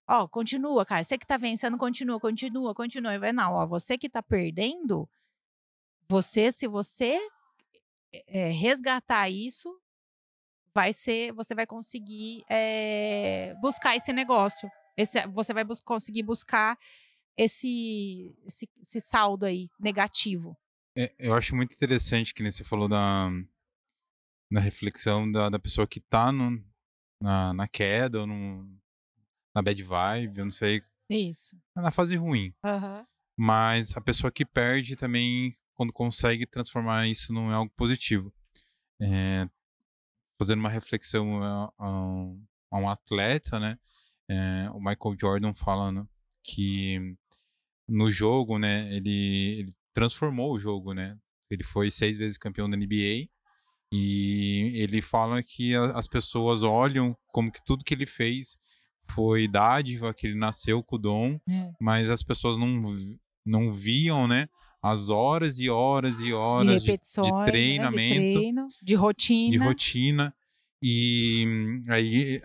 [0.07, 1.03] Ó, continua, cara.
[1.03, 3.15] Você que tá vencendo, continua, continua, continua.
[3.15, 5.09] E vai, não, ó, você que tá perdendo,
[6.09, 7.19] você, se você
[8.27, 9.75] é, resgatar isso,
[10.75, 14.71] vai ser, você vai conseguir é, buscar esse negócio.
[14.97, 16.79] Esse, você vai bus conseguir buscar
[17.37, 20.57] esse, esse, esse, saldo aí negativo.
[20.97, 23.29] É, eu acho muito interessante que você falou da,
[24.53, 26.63] da reflexão da, da pessoa que tá no,
[27.21, 28.81] na, na queda ou no,
[29.55, 30.83] na bad vibe, eu não sei.
[31.09, 31.57] Isso.
[31.77, 32.53] Na fase ruim.
[32.65, 33.07] Uhum.
[33.37, 38.33] Mas a pessoa que perde também, quando consegue transformar isso em algo positivo.
[39.01, 39.49] É,
[40.39, 41.89] fazendo uma reflexão a, a,
[42.71, 43.79] a um atleta, né?
[44.29, 46.09] É, o Michael Jordan falando
[46.43, 47.17] que
[47.89, 48.95] no jogo, né?
[48.95, 51.19] Ele, ele transformou o jogo, né?
[51.51, 53.29] Ele foi seis vezes campeão da NBA
[53.93, 58.57] e ele fala que as pessoas olham como que tudo que ele fez
[59.09, 61.73] foi dádiva, que ele nasceu com o dom, é.
[61.81, 62.97] mas as pessoas não,
[63.45, 64.49] não viam, né?
[64.83, 68.27] As horas e horas e horas de, de, treinamento, né?
[68.27, 69.51] de, treino, de rotina.
[69.51, 70.35] De rotina.
[70.83, 71.47] E
[71.89, 72.43] aí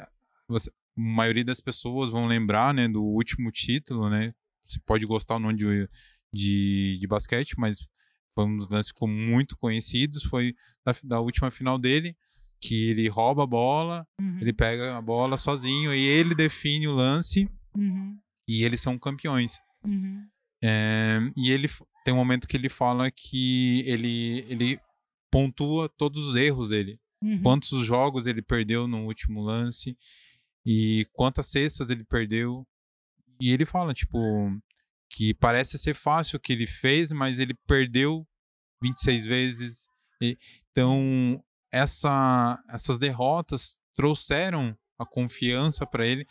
[0.48, 4.34] você, a maioria das pessoas vão lembrar, né, do último título, né?
[4.64, 5.90] Você pode gostar ou não de,
[6.32, 7.88] de, de basquete, mas
[8.34, 10.54] foi um dos lances que ficou muito conhecidos, foi
[10.86, 12.16] da, da última final dele,
[12.60, 14.40] que ele rouba a bola, uhum.
[14.40, 18.18] ele pega a bola sozinho e ele define o lance uhum.
[18.48, 19.60] e eles são campeões.
[19.86, 20.28] Uhum.
[20.62, 21.70] É, e ele
[22.04, 24.80] tem um momento que ele fala que ele, ele
[25.32, 27.00] pontua todos os erros dele.
[27.22, 27.42] Uhum.
[27.42, 29.98] Quantos jogos ele perdeu no último lance
[30.66, 32.66] e quantas cestas ele perdeu.
[33.42, 34.20] E ele fala, tipo,
[35.10, 38.28] que parece ser fácil o que ele fez, mas ele perdeu
[38.82, 39.88] 26 vezes.
[40.22, 40.38] E,
[40.72, 41.42] então,
[41.72, 46.26] essa, essas derrotas trouxeram a confiança para ele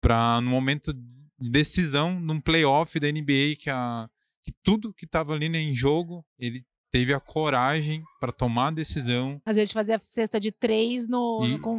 [0.00, 4.08] para no momento de decisão num playoff da NBA que, a,
[4.42, 8.70] que tudo que estava ali né, em jogo ele teve a coragem para tomar a
[8.70, 9.40] decisão.
[9.44, 11.76] Às vezes fazia cesta de três no, e, com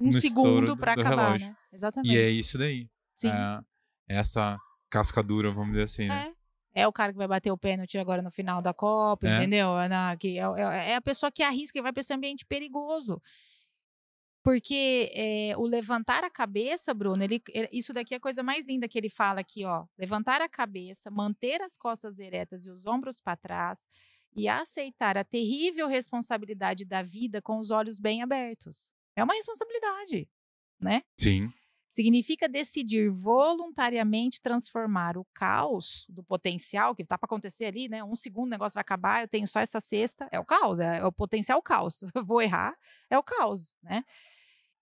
[0.00, 1.54] um segundo para acabar, né?
[1.72, 2.14] Exatamente.
[2.14, 2.86] E é isso daí.
[3.14, 3.30] Sim.
[3.30, 3.60] É,
[4.08, 4.58] essa
[4.90, 6.28] cascadura, vamos dizer assim, né?
[6.34, 6.37] É
[6.74, 9.36] é o cara que vai bater o pênalti agora no final da Copa, é.
[9.36, 9.78] entendeu?
[9.78, 12.44] É, na, que é, é, é, a pessoa que arrisca e vai para esse ambiente
[12.44, 13.20] perigoso.
[14.42, 17.42] Porque é, o levantar a cabeça, Bruno, ele,
[17.72, 19.84] isso daqui é a coisa mais linda que ele fala aqui, ó.
[19.98, 23.86] Levantar a cabeça, manter as costas eretas e os ombros para trás
[24.34, 28.90] e aceitar a terrível responsabilidade da vida com os olhos bem abertos.
[29.16, 30.28] É uma responsabilidade,
[30.80, 31.02] né?
[31.16, 31.52] Sim.
[31.88, 38.04] Significa decidir voluntariamente transformar o caos do potencial, que está para acontecer ali, né?
[38.04, 40.28] Um segundo o negócio vai acabar, eu tenho só essa cesta.
[40.30, 42.00] É o caos, é, é o potencial caos.
[42.14, 42.76] Eu vou errar,
[43.08, 44.04] é o caos, né?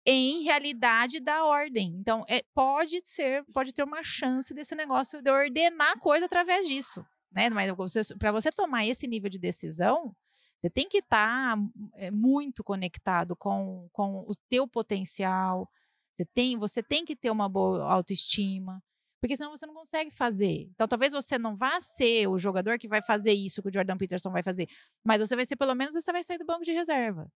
[0.04, 1.96] Em realidade da ordem.
[1.98, 6.66] Então, é, pode ser, pode ter uma chance desse negócio de ordenar a coisa através
[6.66, 7.04] disso.
[7.30, 7.50] Né?
[7.50, 7.72] Mas
[8.18, 10.14] para você tomar esse nível de decisão,
[10.60, 11.62] você tem que estar tá,
[11.94, 15.68] é, muito conectado com, com o teu potencial,
[16.16, 18.82] você tem, você tem que ter uma boa autoestima,
[19.20, 20.68] porque senão você não consegue fazer.
[20.74, 23.98] Então, talvez você não vá ser o jogador que vai fazer isso que o Jordan
[23.98, 24.66] Peterson vai fazer,
[25.04, 27.30] mas você vai ser, pelo menos, você vai sair do banco de reserva.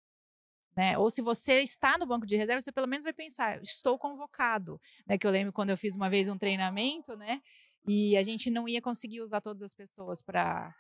[0.74, 0.96] Né?
[0.96, 4.80] Ou se você está no banco de reserva, você pelo menos vai pensar, estou convocado.
[5.06, 5.18] Né?
[5.18, 7.42] Que eu lembro quando eu fiz uma vez um treinamento, né?
[7.86, 10.72] E a gente não ia conseguir usar todas as pessoas para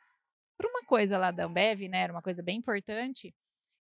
[0.62, 2.02] uma coisa lá da Ambev, né?
[2.02, 3.34] Era uma coisa bem importante.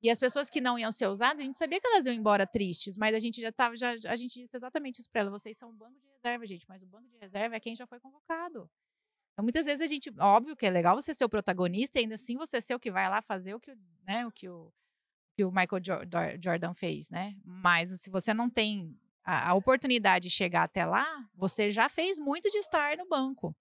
[0.01, 2.45] E as pessoas que não iam ser usadas, a gente sabia que elas iam embora
[2.45, 5.41] tristes, mas a gente já tava, já, a gente disse exatamente isso para elas.
[5.41, 7.87] Vocês são um banco de reserva, gente, mas o banco de reserva é quem já
[7.87, 8.69] foi convocado.
[9.33, 12.15] Então, muitas vezes a gente, óbvio que é legal você ser o protagonista e ainda
[12.15, 14.71] assim você ser o que vai lá fazer o que, né, o, que o,
[15.35, 15.81] que o Michael
[16.43, 17.35] Jordan fez, né?
[17.43, 22.17] Mas se você não tem a, a oportunidade de chegar até lá, você já fez
[22.17, 23.55] muito de estar no banco.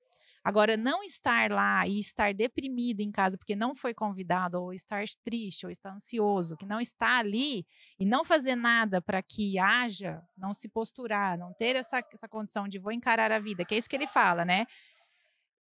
[0.47, 5.03] Agora, não estar lá e estar deprimido em casa porque não foi convidado, ou estar
[5.25, 7.67] triste, ou estar ansioso, que não está ali
[7.99, 12.69] e não fazer nada para que haja, não se posturar, não ter essa, essa condição
[12.69, 14.67] de vou encarar a vida, que é isso que ele fala, né?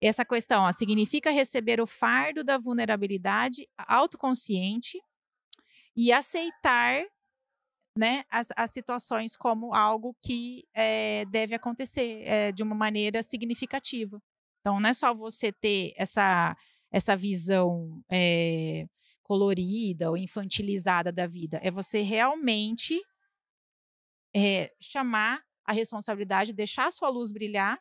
[0.00, 5.00] Essa questão ó, significa receber o fardo da vulnerabilidade autoconsciente
[5.96, 7.02] e aceitar
[7.98, 14.22] né, as, as situações como algo que é, deve acontecer é, de uma maneira significativa.
[14.66, 16.56] Então, não é só você ter essa,
[16.90, 18.84] essa visão é,
[19.22, 23.00] colorida ou infantilizada da vida, é você realmente
[24.80, 27.80] chamar a responsabilidade, deixar a sua luz brilhar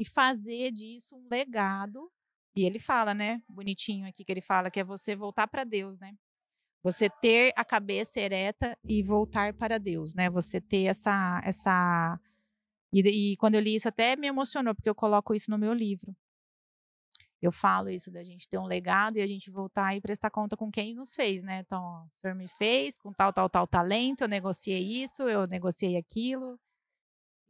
[0.00, 2.10] e fazer disso um legado.
[2.56, 5.96] E ele fala, né, bonitinho aqui que ele fala, que é você voltar para Deus,
[6.00, 6.12] né?
[6.82, 10.28] Você ter a cabeça ereta e voltar para Deus, né?
[10.28, 12.18] Você ter essa essa
[12.92, 15.72] e, e, quando eu li isso até me emocionou porque eu coloco isso no meu
[15.72, 16.16] livro.
[17.42, 20.56] Eu falo isso da gente ter um legado e a gente voltar e prestar conta
[20.56, 21.60] com quem nos fez, né?
[21.60, 25.46] Então, ó, o senhor me fez com tal, tal, tal talento, eu negociei isso, eu
[25.46, 26.60] negociei aquilo.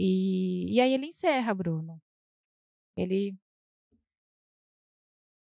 [0.01, 2.01] E, e aí ele encerra, Bruno.
[2.97, 3.35] Ele,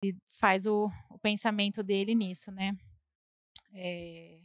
[0.03, 2.77] ele faz o, o pensamento dele nisso, né?
[3.73, 4.41] é,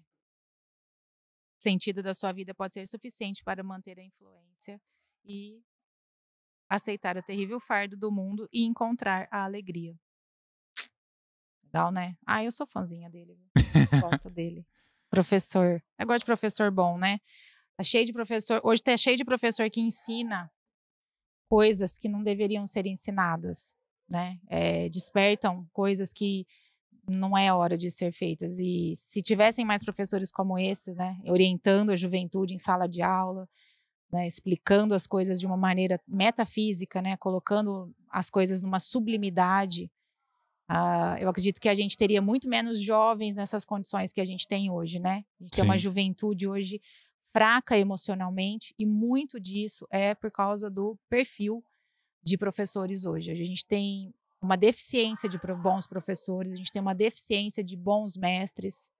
[1.60, 4.82] sentido da sua vida pode ser suficiente para manter a influência
[5.24, 5.62] e
[6.70, 9.96] aceitar o terrível fardo do mundo e encontrar a alegria.
[11.64, 12.16] Legal, né?
[12.26, 13.38] Ah, eu sou fãzinha dele.
[14.02, 14.66] Gosto dele.
[15.10, 15.84] Professor.
[16.00, 17.20] Eu gosto de professor bom, né?
[17.78, 18.62] Tá cheio de professor.
[18.64, 20.52] Hoje tá cheio de professor que ensina
[21.50, 23.76] coisas que não deveriam ser ensinadas,
[24.10, 24.40] né?
[24.48, 26.46] É, despertam coisas que
[27.08, 28.58] não é hora de ser feitas.
[28.60, 33.48] E se tivessem mais professores como esses, né, orientando a juventude em sala de aula,
[34.14, 39.89] né, explicando as coisas de uma maneira metafísica, né, colocando as coisas numa sublimidade,
[40.70, 44.47] uh, eu acredito que a gente teria muito menos jovens nessas condições que a gente
[44.47, 45.26] tem hoje, né?
[45.39, 45.61] A gente Sim.
[45.61, 46.80] tem uma juventude hoje
[47.34, 51.64] fraca emocionalmente e muito disso é por causa do perfil
[52.22, 53.32] de professores hoje.
[53.32, 58.16] A gente tem uma deficiência de bons professores, a gente tem uma deficiência de bons
[58.16, 58.91] mestres.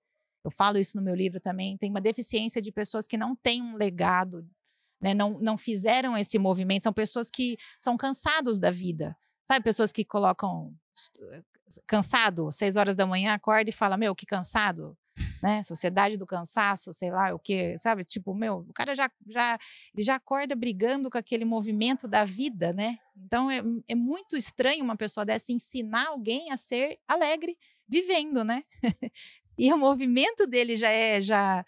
[0.42, 1.76] Eu falo isso no meu livro também.
[1.76, 4.44] Tem uma deficiência de pessoas que não têm um legado,
[5.04, 5.14] né?
[5.14, 6.82] não, não fizeram esse movimento.
[6.82, 9.16] São pessoas que são cansados da vida.
[9.44, 10.74] Sabe, pessoas que colocam
[11.86, 14.96] cansado, seis horas da manhã, acorda e fala: Meu, que cansado
[15.42, 15.62] né?
[15.62, 18.02] Sociedade do cansaço, sei lá o que, sabe?
[18.02, 19.58] Tipo, meu, o cara já, já,
[19.94, 22.98] ele já acorda brigando com aquele movimento da vida, né?
[23.16, 28.64] Então é, é muito estranho uma pessoa dessa ensinar alguém a ser alegre vivendo, né?
[29.58, 31.64] e o movimento dele já é já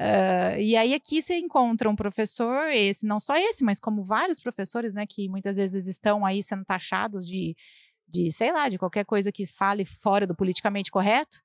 [0.00, 4.38] Uh, e aí aqui você encontra um professor, esse, não só esse, mas como vários
[4.38, 7.56] professores, né, que muitas vezes estão aí sendo taxados de,
[8.06, 11.40] de sei lá, de qualquer coisa que fale fora do politicamente correto,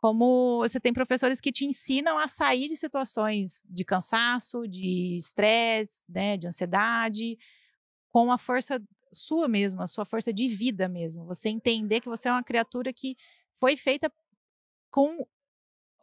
[0.00, 6.04] como você tem professores que te ensinam a sair de situações de cansaço, de estresse,
[6.08, 7.36] né, de ansiedade,
[8.10, 8.80] com a força
[9.12, 11.24] sua mesmo, a sua força de vida mesmo.
[11.26, 13.16] Você entender que você é uma criatura que
[13.56, 14.12] foi feita
[14.90, 15.26] com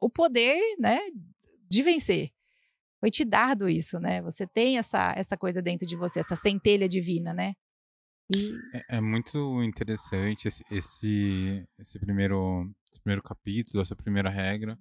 [0.02, 1.00] o poder, né,
[1.70, 2.32] de vencer.
[3.00, 4.22] Foi te dado isso, né?
[4.22, 7.54] Você tem essa essa coisa dentro de você, essa centelha divina, né?
[8.34, 8.54] E...
[8.74, 14.78] É, é, muito interessante esse, esse, esse, primeiro, esse primeiro capítulo, essa primeira regra.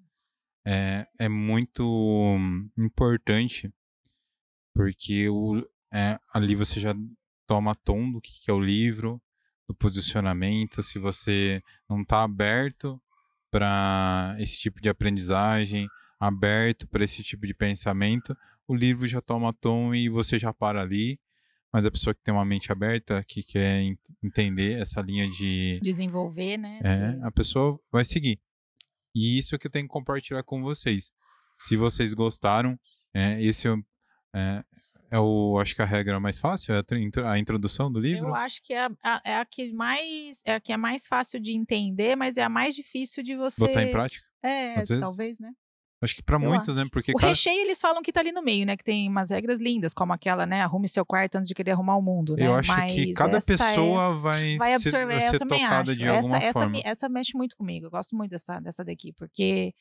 [0.66, 2.36] É, é muito
[2.76, 3.72] importante
[4.74, 6.94] porque o, é, ali você já
[7.46, 9.20] toma tom do que, que é o livro,
[9.66, 13.00] do posicionamento, se você não está aberto
[13.50, 15.88] para esse tipo de aprendizagem,
[16.18, 20.82] aberto para esse tipo de pensamento, o livro já toma tom e você já para
[20.82, 21.18] ali
[21.72, 23.82] mas a pessoa que tem uma mente aberta, que quer
[24.22, 25.78] entender essa linha de.
[25.82, 26.78] Desenvolver, né?
[26.82, 28.40] É, a pessoa vai seguir.
[29.14, 31.12] E isso é que eu tenho que compartilhar com vocês.
[31.54, 32.78] Se vocês gostaram,
[33.12, 33.68] é, esse
[34.34, 34.64] é,
[35.10, 36.82] é o, acho que a regra mais fácil, é
[37.26, 38.28] a introdução do livro.
[38.28, 41.38] Eu acho que é a, é a que mais é a que é mais fácil
[41.40, 44.24] de entender, mas é a mais difícil de você botar em prática.
[44.42, 45.52] É, talvez, né?
[46.00, 46.86] Acho que para muitos, né?
[46.92, 47.28] Porque o cada...
[47.28, 48.76] recheio eles falam que tá ali no meio, né?
[48.76, 50.62] Que tem umas regras lindas, como aquela, né?
[50.62, 52.46] Arrume seu quarto antes de querer arrumar o mundo, né?
[52.46, 54.18] Eu acho Mas que cada pessoa é...
[54.18, 55.96] vai, vai absorver, ser, ser tocada acho.
[55.96, 56.80] de essa, alguma essa, forma.
[56.84, 57.86] Essa mexe muito comigo.
[57.86, 59.74] Eu gosto muito dessa, dessa daqui, porque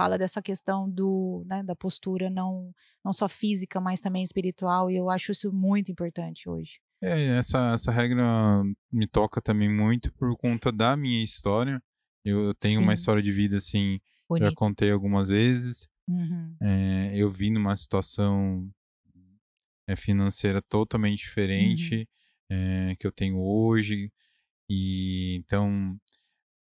[0.00, 2.72] fala dessa questão do, né, da postura não,
[3.04, 6.80] não só física, mas também espiritual, e eu acho isso muito importante hoje.
[7.02, 11.82] É, essa, essa regra me toca também muito por conta da minha história.
[12.24, 12.82] Eu tenho Sim.
[12.82, 14.50] uma história de vida assim, Bonito.
[14.50, 15.88] já contei algumas vezes.
[16.08, 16.56] Uhum.
[16.60, 18.70] É, eu vi numa situação
[19.86, 22.08] é, financeira totalmente diferente.
[22.50, 22.56] Uhum.
[22.90, 24.12] é, que eu tenho hoje.
[24.68, 25.98] E então,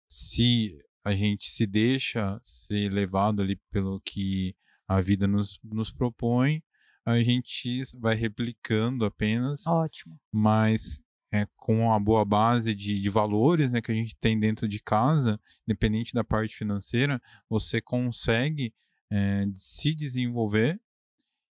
[0.08, 4.54] se a gente se deixa ser levado ali pelo que
[4.86, 6.62] a vida nos, nos propõe,
[7.04, 9.66] a gente vai replicando apenas.
[9.66, 10.18] Ótimo.
[10.32, 11.02] Mas
[11.32, 14.80] é, com uma boa base de, de valores né, que a gente tem dentro de
[14.80, 18.74] casa, independente da parte financeira, você consegue
[19.10, 20.80] é, se desenvolver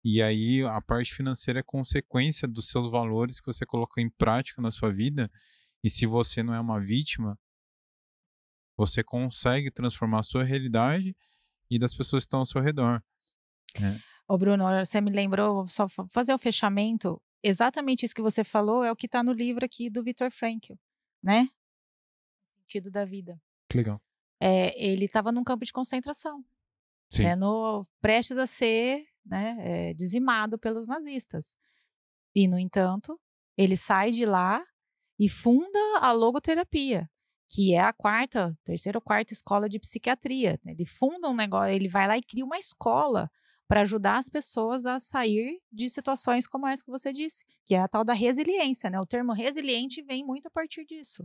[0.02, 4.62] e aí a parte financeira é consequência dos seus valores que você coloca em prática
[4.62, 5.30] na sua vida.
[5.84, 7.38] E se você não é uma vítima,
[8.76, 11.14] você consegue transformar a sua realidade
[11.70, 13.02] e das pessoas que estão ao seu redor.
[13.78, 14.00] Né?
[14.26, 18.90] Ô Bruno, você me lembrou, só fazer o fechamento, exatamente isso que você falou é
[18.90, 20.74] o que está no livro aqui do Viktor Frankl,
[21.22, 21.48] né?
[22.56, 23.40] O sentido da vida.
[23.68, 24.00] Que legal.
[24.40, 26.44] É, ele estava num campo de concentração,
[27.12, 27.22] Sim.
[27.22, 31.56] sendo prestes a ser né, é, dizimado pelos nazistas.
[32.34, 33.20] E, no entanto,
[33.56, 34.64] ele sai de lá
[35.18, 37.10] e funda a logoterapia,
[37.48, 40.58] que é a quarta, terceira ou quarta escola de psiquiatria.
[40.64, 43.30] Ele funda um negócio, ele vai lá e cria uma escola
[43.70, 47.78] para ajudar as pessoas a sair de situações como essa que você disse, que é
[47.78, 49.00] a tal da resiliência, né?
[49.00, 51.24] O termo resiliente vem muito a partir disso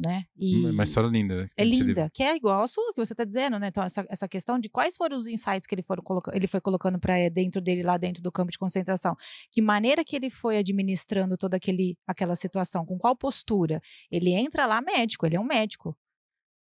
[0.00, 0.24] né?
[0.36, 1.48] E uma história linda.
[1.56, 3.68] É linda, que é igual a sua que você está dizendo, né?
[3.68, 6.02] Então, essa, essa questão de quais foram os insights que ele, foram
[6.32, 9.14] ele foi colocando para eh, dentro dele, lá dentro do campo de concentração.
[9.50, 13.80] Que maneira que ele foi administrando toda aquele, aquela situação, com qual postura.
[14.10, 15.96] Ele entra lá médico, ele é um médico.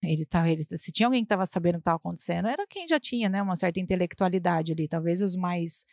[0.02, 2.88] Ele tá, ele, se tinha alguém que estava sabendo o que estava acontecendo, era quem
[2.88, 4.88] já tinha né, uma certa intelectualidade ali.
[4.88, 5.84] Talvez os mais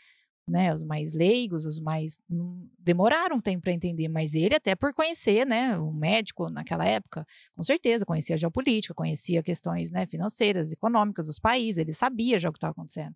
[0.50, 2.18] né, os mais leigos, os mais
[2.80, 7.26] demoraram um tempo para entender, mas ele até por conhecer, né, o médico naquela época,
[7.56, 12.50] com certeza conhecia a geopolítica, conhecia questões, né, financeiras, econômicas dos países, ele sabia já
[12.50, 13.16] o que estava acontecendo.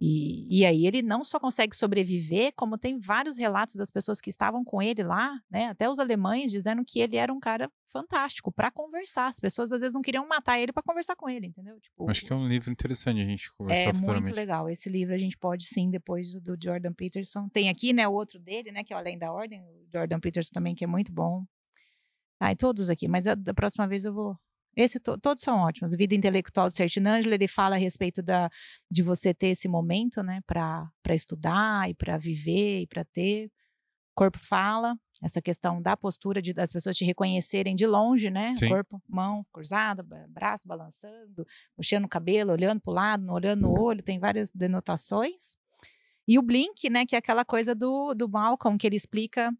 [0.00, 4.30] E, e aí ele não só consegue sobreviver, como tem vários relatos das pessoas que
[4.30, 5.66] estavam com ele lá, né?
[5.66, 9.26] Até os alemães dizendo que ele era um cara fantástico para conversar.
[9.26, 11.80] As pessoas às vezes não queriam matar ele para conversar com ele, entendeu?
[11.80, 14.70] Tipo, Acho que é um livro interessante a gente conversar É muito legal.
[14.70, 17.48] Esse livro a gente pode sim, depois do, Jordan Peterson.
[17.48, 20.20] Tem aqui, né, o outro dele, né, que é o Além da Ordem, o Jordan
[20.20, 21.44] Peterson também, que é muito bom.
[22.38, 24.38] Ah, e todos aqui, mas a, da próxima vez eu vou
[24.76, 25.94] esse, to, todos são ótimos.
[25.94, 28.50] Vida Intelectual do Serginângelo, ele fala a respeito da,
[28.90, 33.46] de você ter esse momento, né, para estudar e para viver e para ter.
[33.46, 38.54] O corpo fala, essa questão da postura de, das pessoas te reconhecerem de longe, né?
[38.56, 38.68] Sim.
[38.68, 41.46] Corpo, mão cruzada, braço balançando,
[41.76, 45.56] puxando o cabelo, olhando para o lado, olhando no olho, tem várias denotações.
[46.26, 49.52] E o blink, né, que é aquela coisa do, do Malcolm, que ele explica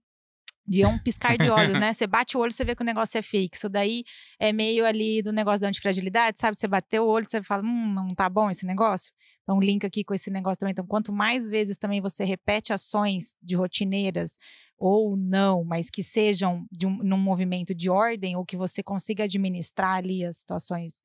[0.68, 1.92] de um piscar de olhos, né?
[1.92, 3.68] Você bate o olho, você vê que o negócio é fixo.
[3.68, 4.04] Daí
[4.38, 6.58] é meio ali do negócio da antifragilidade, sabe?
[6.58, 9.10] Você bateu o olho, você fala, hum, não tá bom esse negócio.
[9.42, 10.72] Então, link aqui com esse negócio também.
[10.72, 14.36] Então, quanto mais vezes também você repete ações de rotineiras
[14.76, 19.24] ou não, mas que sejam de um, num movimento de ordem ou que você consiga
[19.24, 21.00] administrar ali as situações,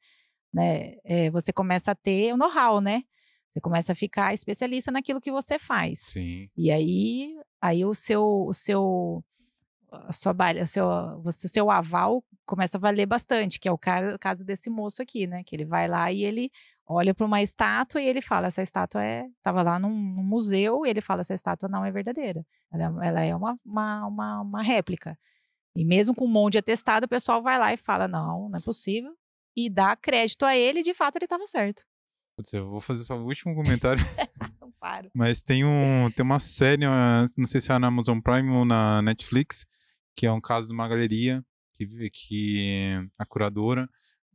[0.53, 0.95] né?
[1.05, 3.03] É, você começa a ter o know-how, né?
[3.49, 5.99] Você começa a ficar especialista naquilo que você faz.
[5.99, 6.49] Sim.
[6.57, 9.24] E aí, aí o seu, o seu
[10.08, 10.88] a sua o seu,
[11.26, 15.44] o seu aval começa a valer bastante, que é o, caso desse moço aqui, né?
[15.44, 16.52] Que ele vai lá e ele
[16.86, 19.26] olha para uma estátua e ele fala: essa estátua é.
[19.38, 22.46] Estava lá num, num, museu e ele fala: essa estátua não é verdadeira.
[22.72, 25.18] Ela, é, ela é uma, uma, uma, uma, réplica.
[25.76, 28.58] E mesmo com um monte de atestado, o pessoal vai lá e fala: não, não
[28.58, 29.14] é possível.
[29.56, 31.84] E dá crédito a ele, e de fato ele estava certo.
[32.54, 34.04] Eu vou fazer só o último comentário.
[34.60, 35.12] não paro.
[35.14, 36.84] Mas tem, um, tem uma série,
[37.38, 39.68] não sei se é na Amazon Prime ou na Netflix,
[40.16, 41.43] que é um caso de uma galeria
[41.74, 43.89] que, que a curadora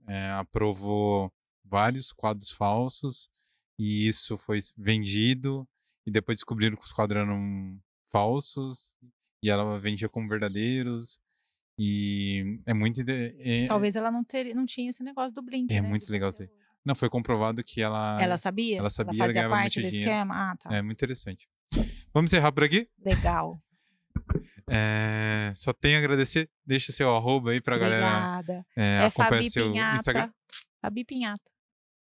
[0.07, 1.33] é, aprovou
[1.64, 3.29] vários quadros falsos
[3.79, 5.68] e isso foi vendido
[6.07, 7.79] e depois descobriram que os quadros eram
[8.11, 8.95] falsos
[9.43, 11.20] e ela vendia como verdadeiros
[11.79, 15.81] e é muito é, talvez ela não ter, não tinha esse negócio do blink é
[15.81, 15.89] né?
[15.89, 16.49] muito legal isso
[16.85, 18.79] não foi comprovado que ela ela sabia?
[18.79, 20.53] ela sabia ela fazia parte do esquema?
[20.53, 20.74] Ah, tá.
[20.74, 21.47] é muito interessante.
[22.14, 22.89] Vamos encerrar por aqui?
[23.05, 23.62] Legal
[24.69, 26.51] é, só tenho a agradecer.
[26.65, 28.01] Deixa seu arroba aí pra Obrigada.
[28.01, 30.33] galera é, é Fabi seu Pinhata, Instagram.
[30.81, 31.51] Fabi Pinhata.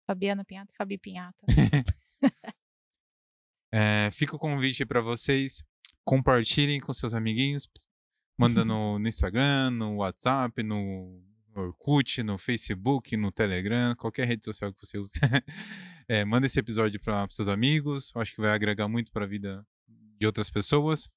[0.08, 1.46] Fabiana Pinhata, Fabi Pinhata.
[3.72, 5.64] é, fica o convite para vocês.
[6.04, 7.70] Compartilhem com seus amiguinhos.
[8.36, 11.22] Manda no, no Instagram, no WhatsApp, no
[11.54, 15.12] Orkut, no Facebook, no Telegram, qualquer rede social que você use.
[16.08, 18.12] é, manda esse episódio para seus amigos.
[18.16, 19.64] Acho que vai agregar muito para a vida
[20.18, 21.08] de outras pessoas.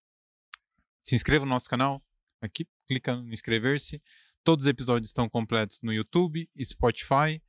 [1.02, 2.02] Se inscreva no nosso canal,
[2.40, 4.00] aqui, clica no inscrever-se.
[4.44, 7.42] Todos os episódios estão completos no YouTube e Spotify.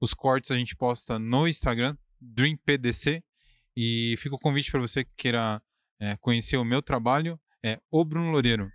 [0.00, 3.22] Os cortes a gente posta no Instagram, DreamPDC.
[3.76, 5.62] E fica o convite para você que queira
[6.00, 8.70] é, conhecer o meu trabalho, é o Bruno Loureiro.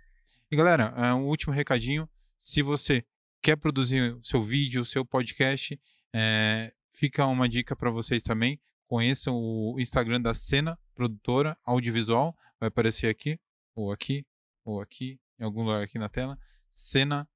[0.50, 2.08] E galera, é, um último recadinho.
[2.38, 3.04] Se você
[3.42, 5.80] quer produzir o seu vídeo, o seu podcast,
[6.14, 8.60] é, fica uma dica para vocês também.
[8.86, 12.36] Conheçam o Instagram da Cena Produtora Audiovisual.
[12.58, 13.38] Vai aparecer aqui,
[13.80, 14.24] ou aqui,
[14.64, 16.38] ou aqui, em algum lugar aqui na tela.
[16.70, 17.28] Cena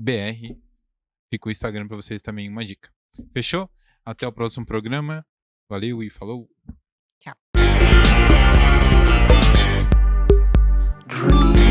[0.00, 0.56] BR.
[1.30, 2.92] Fica o Instagram para vocês também, uma dica.
[3.32, 3.70] Fechou?
[4.04, 5.26] Até o próximo programa.
[5.68, 6.48] Valeu e falou.
[7.18, 7.34] Tchau.
[11.08, 11.65] Dream.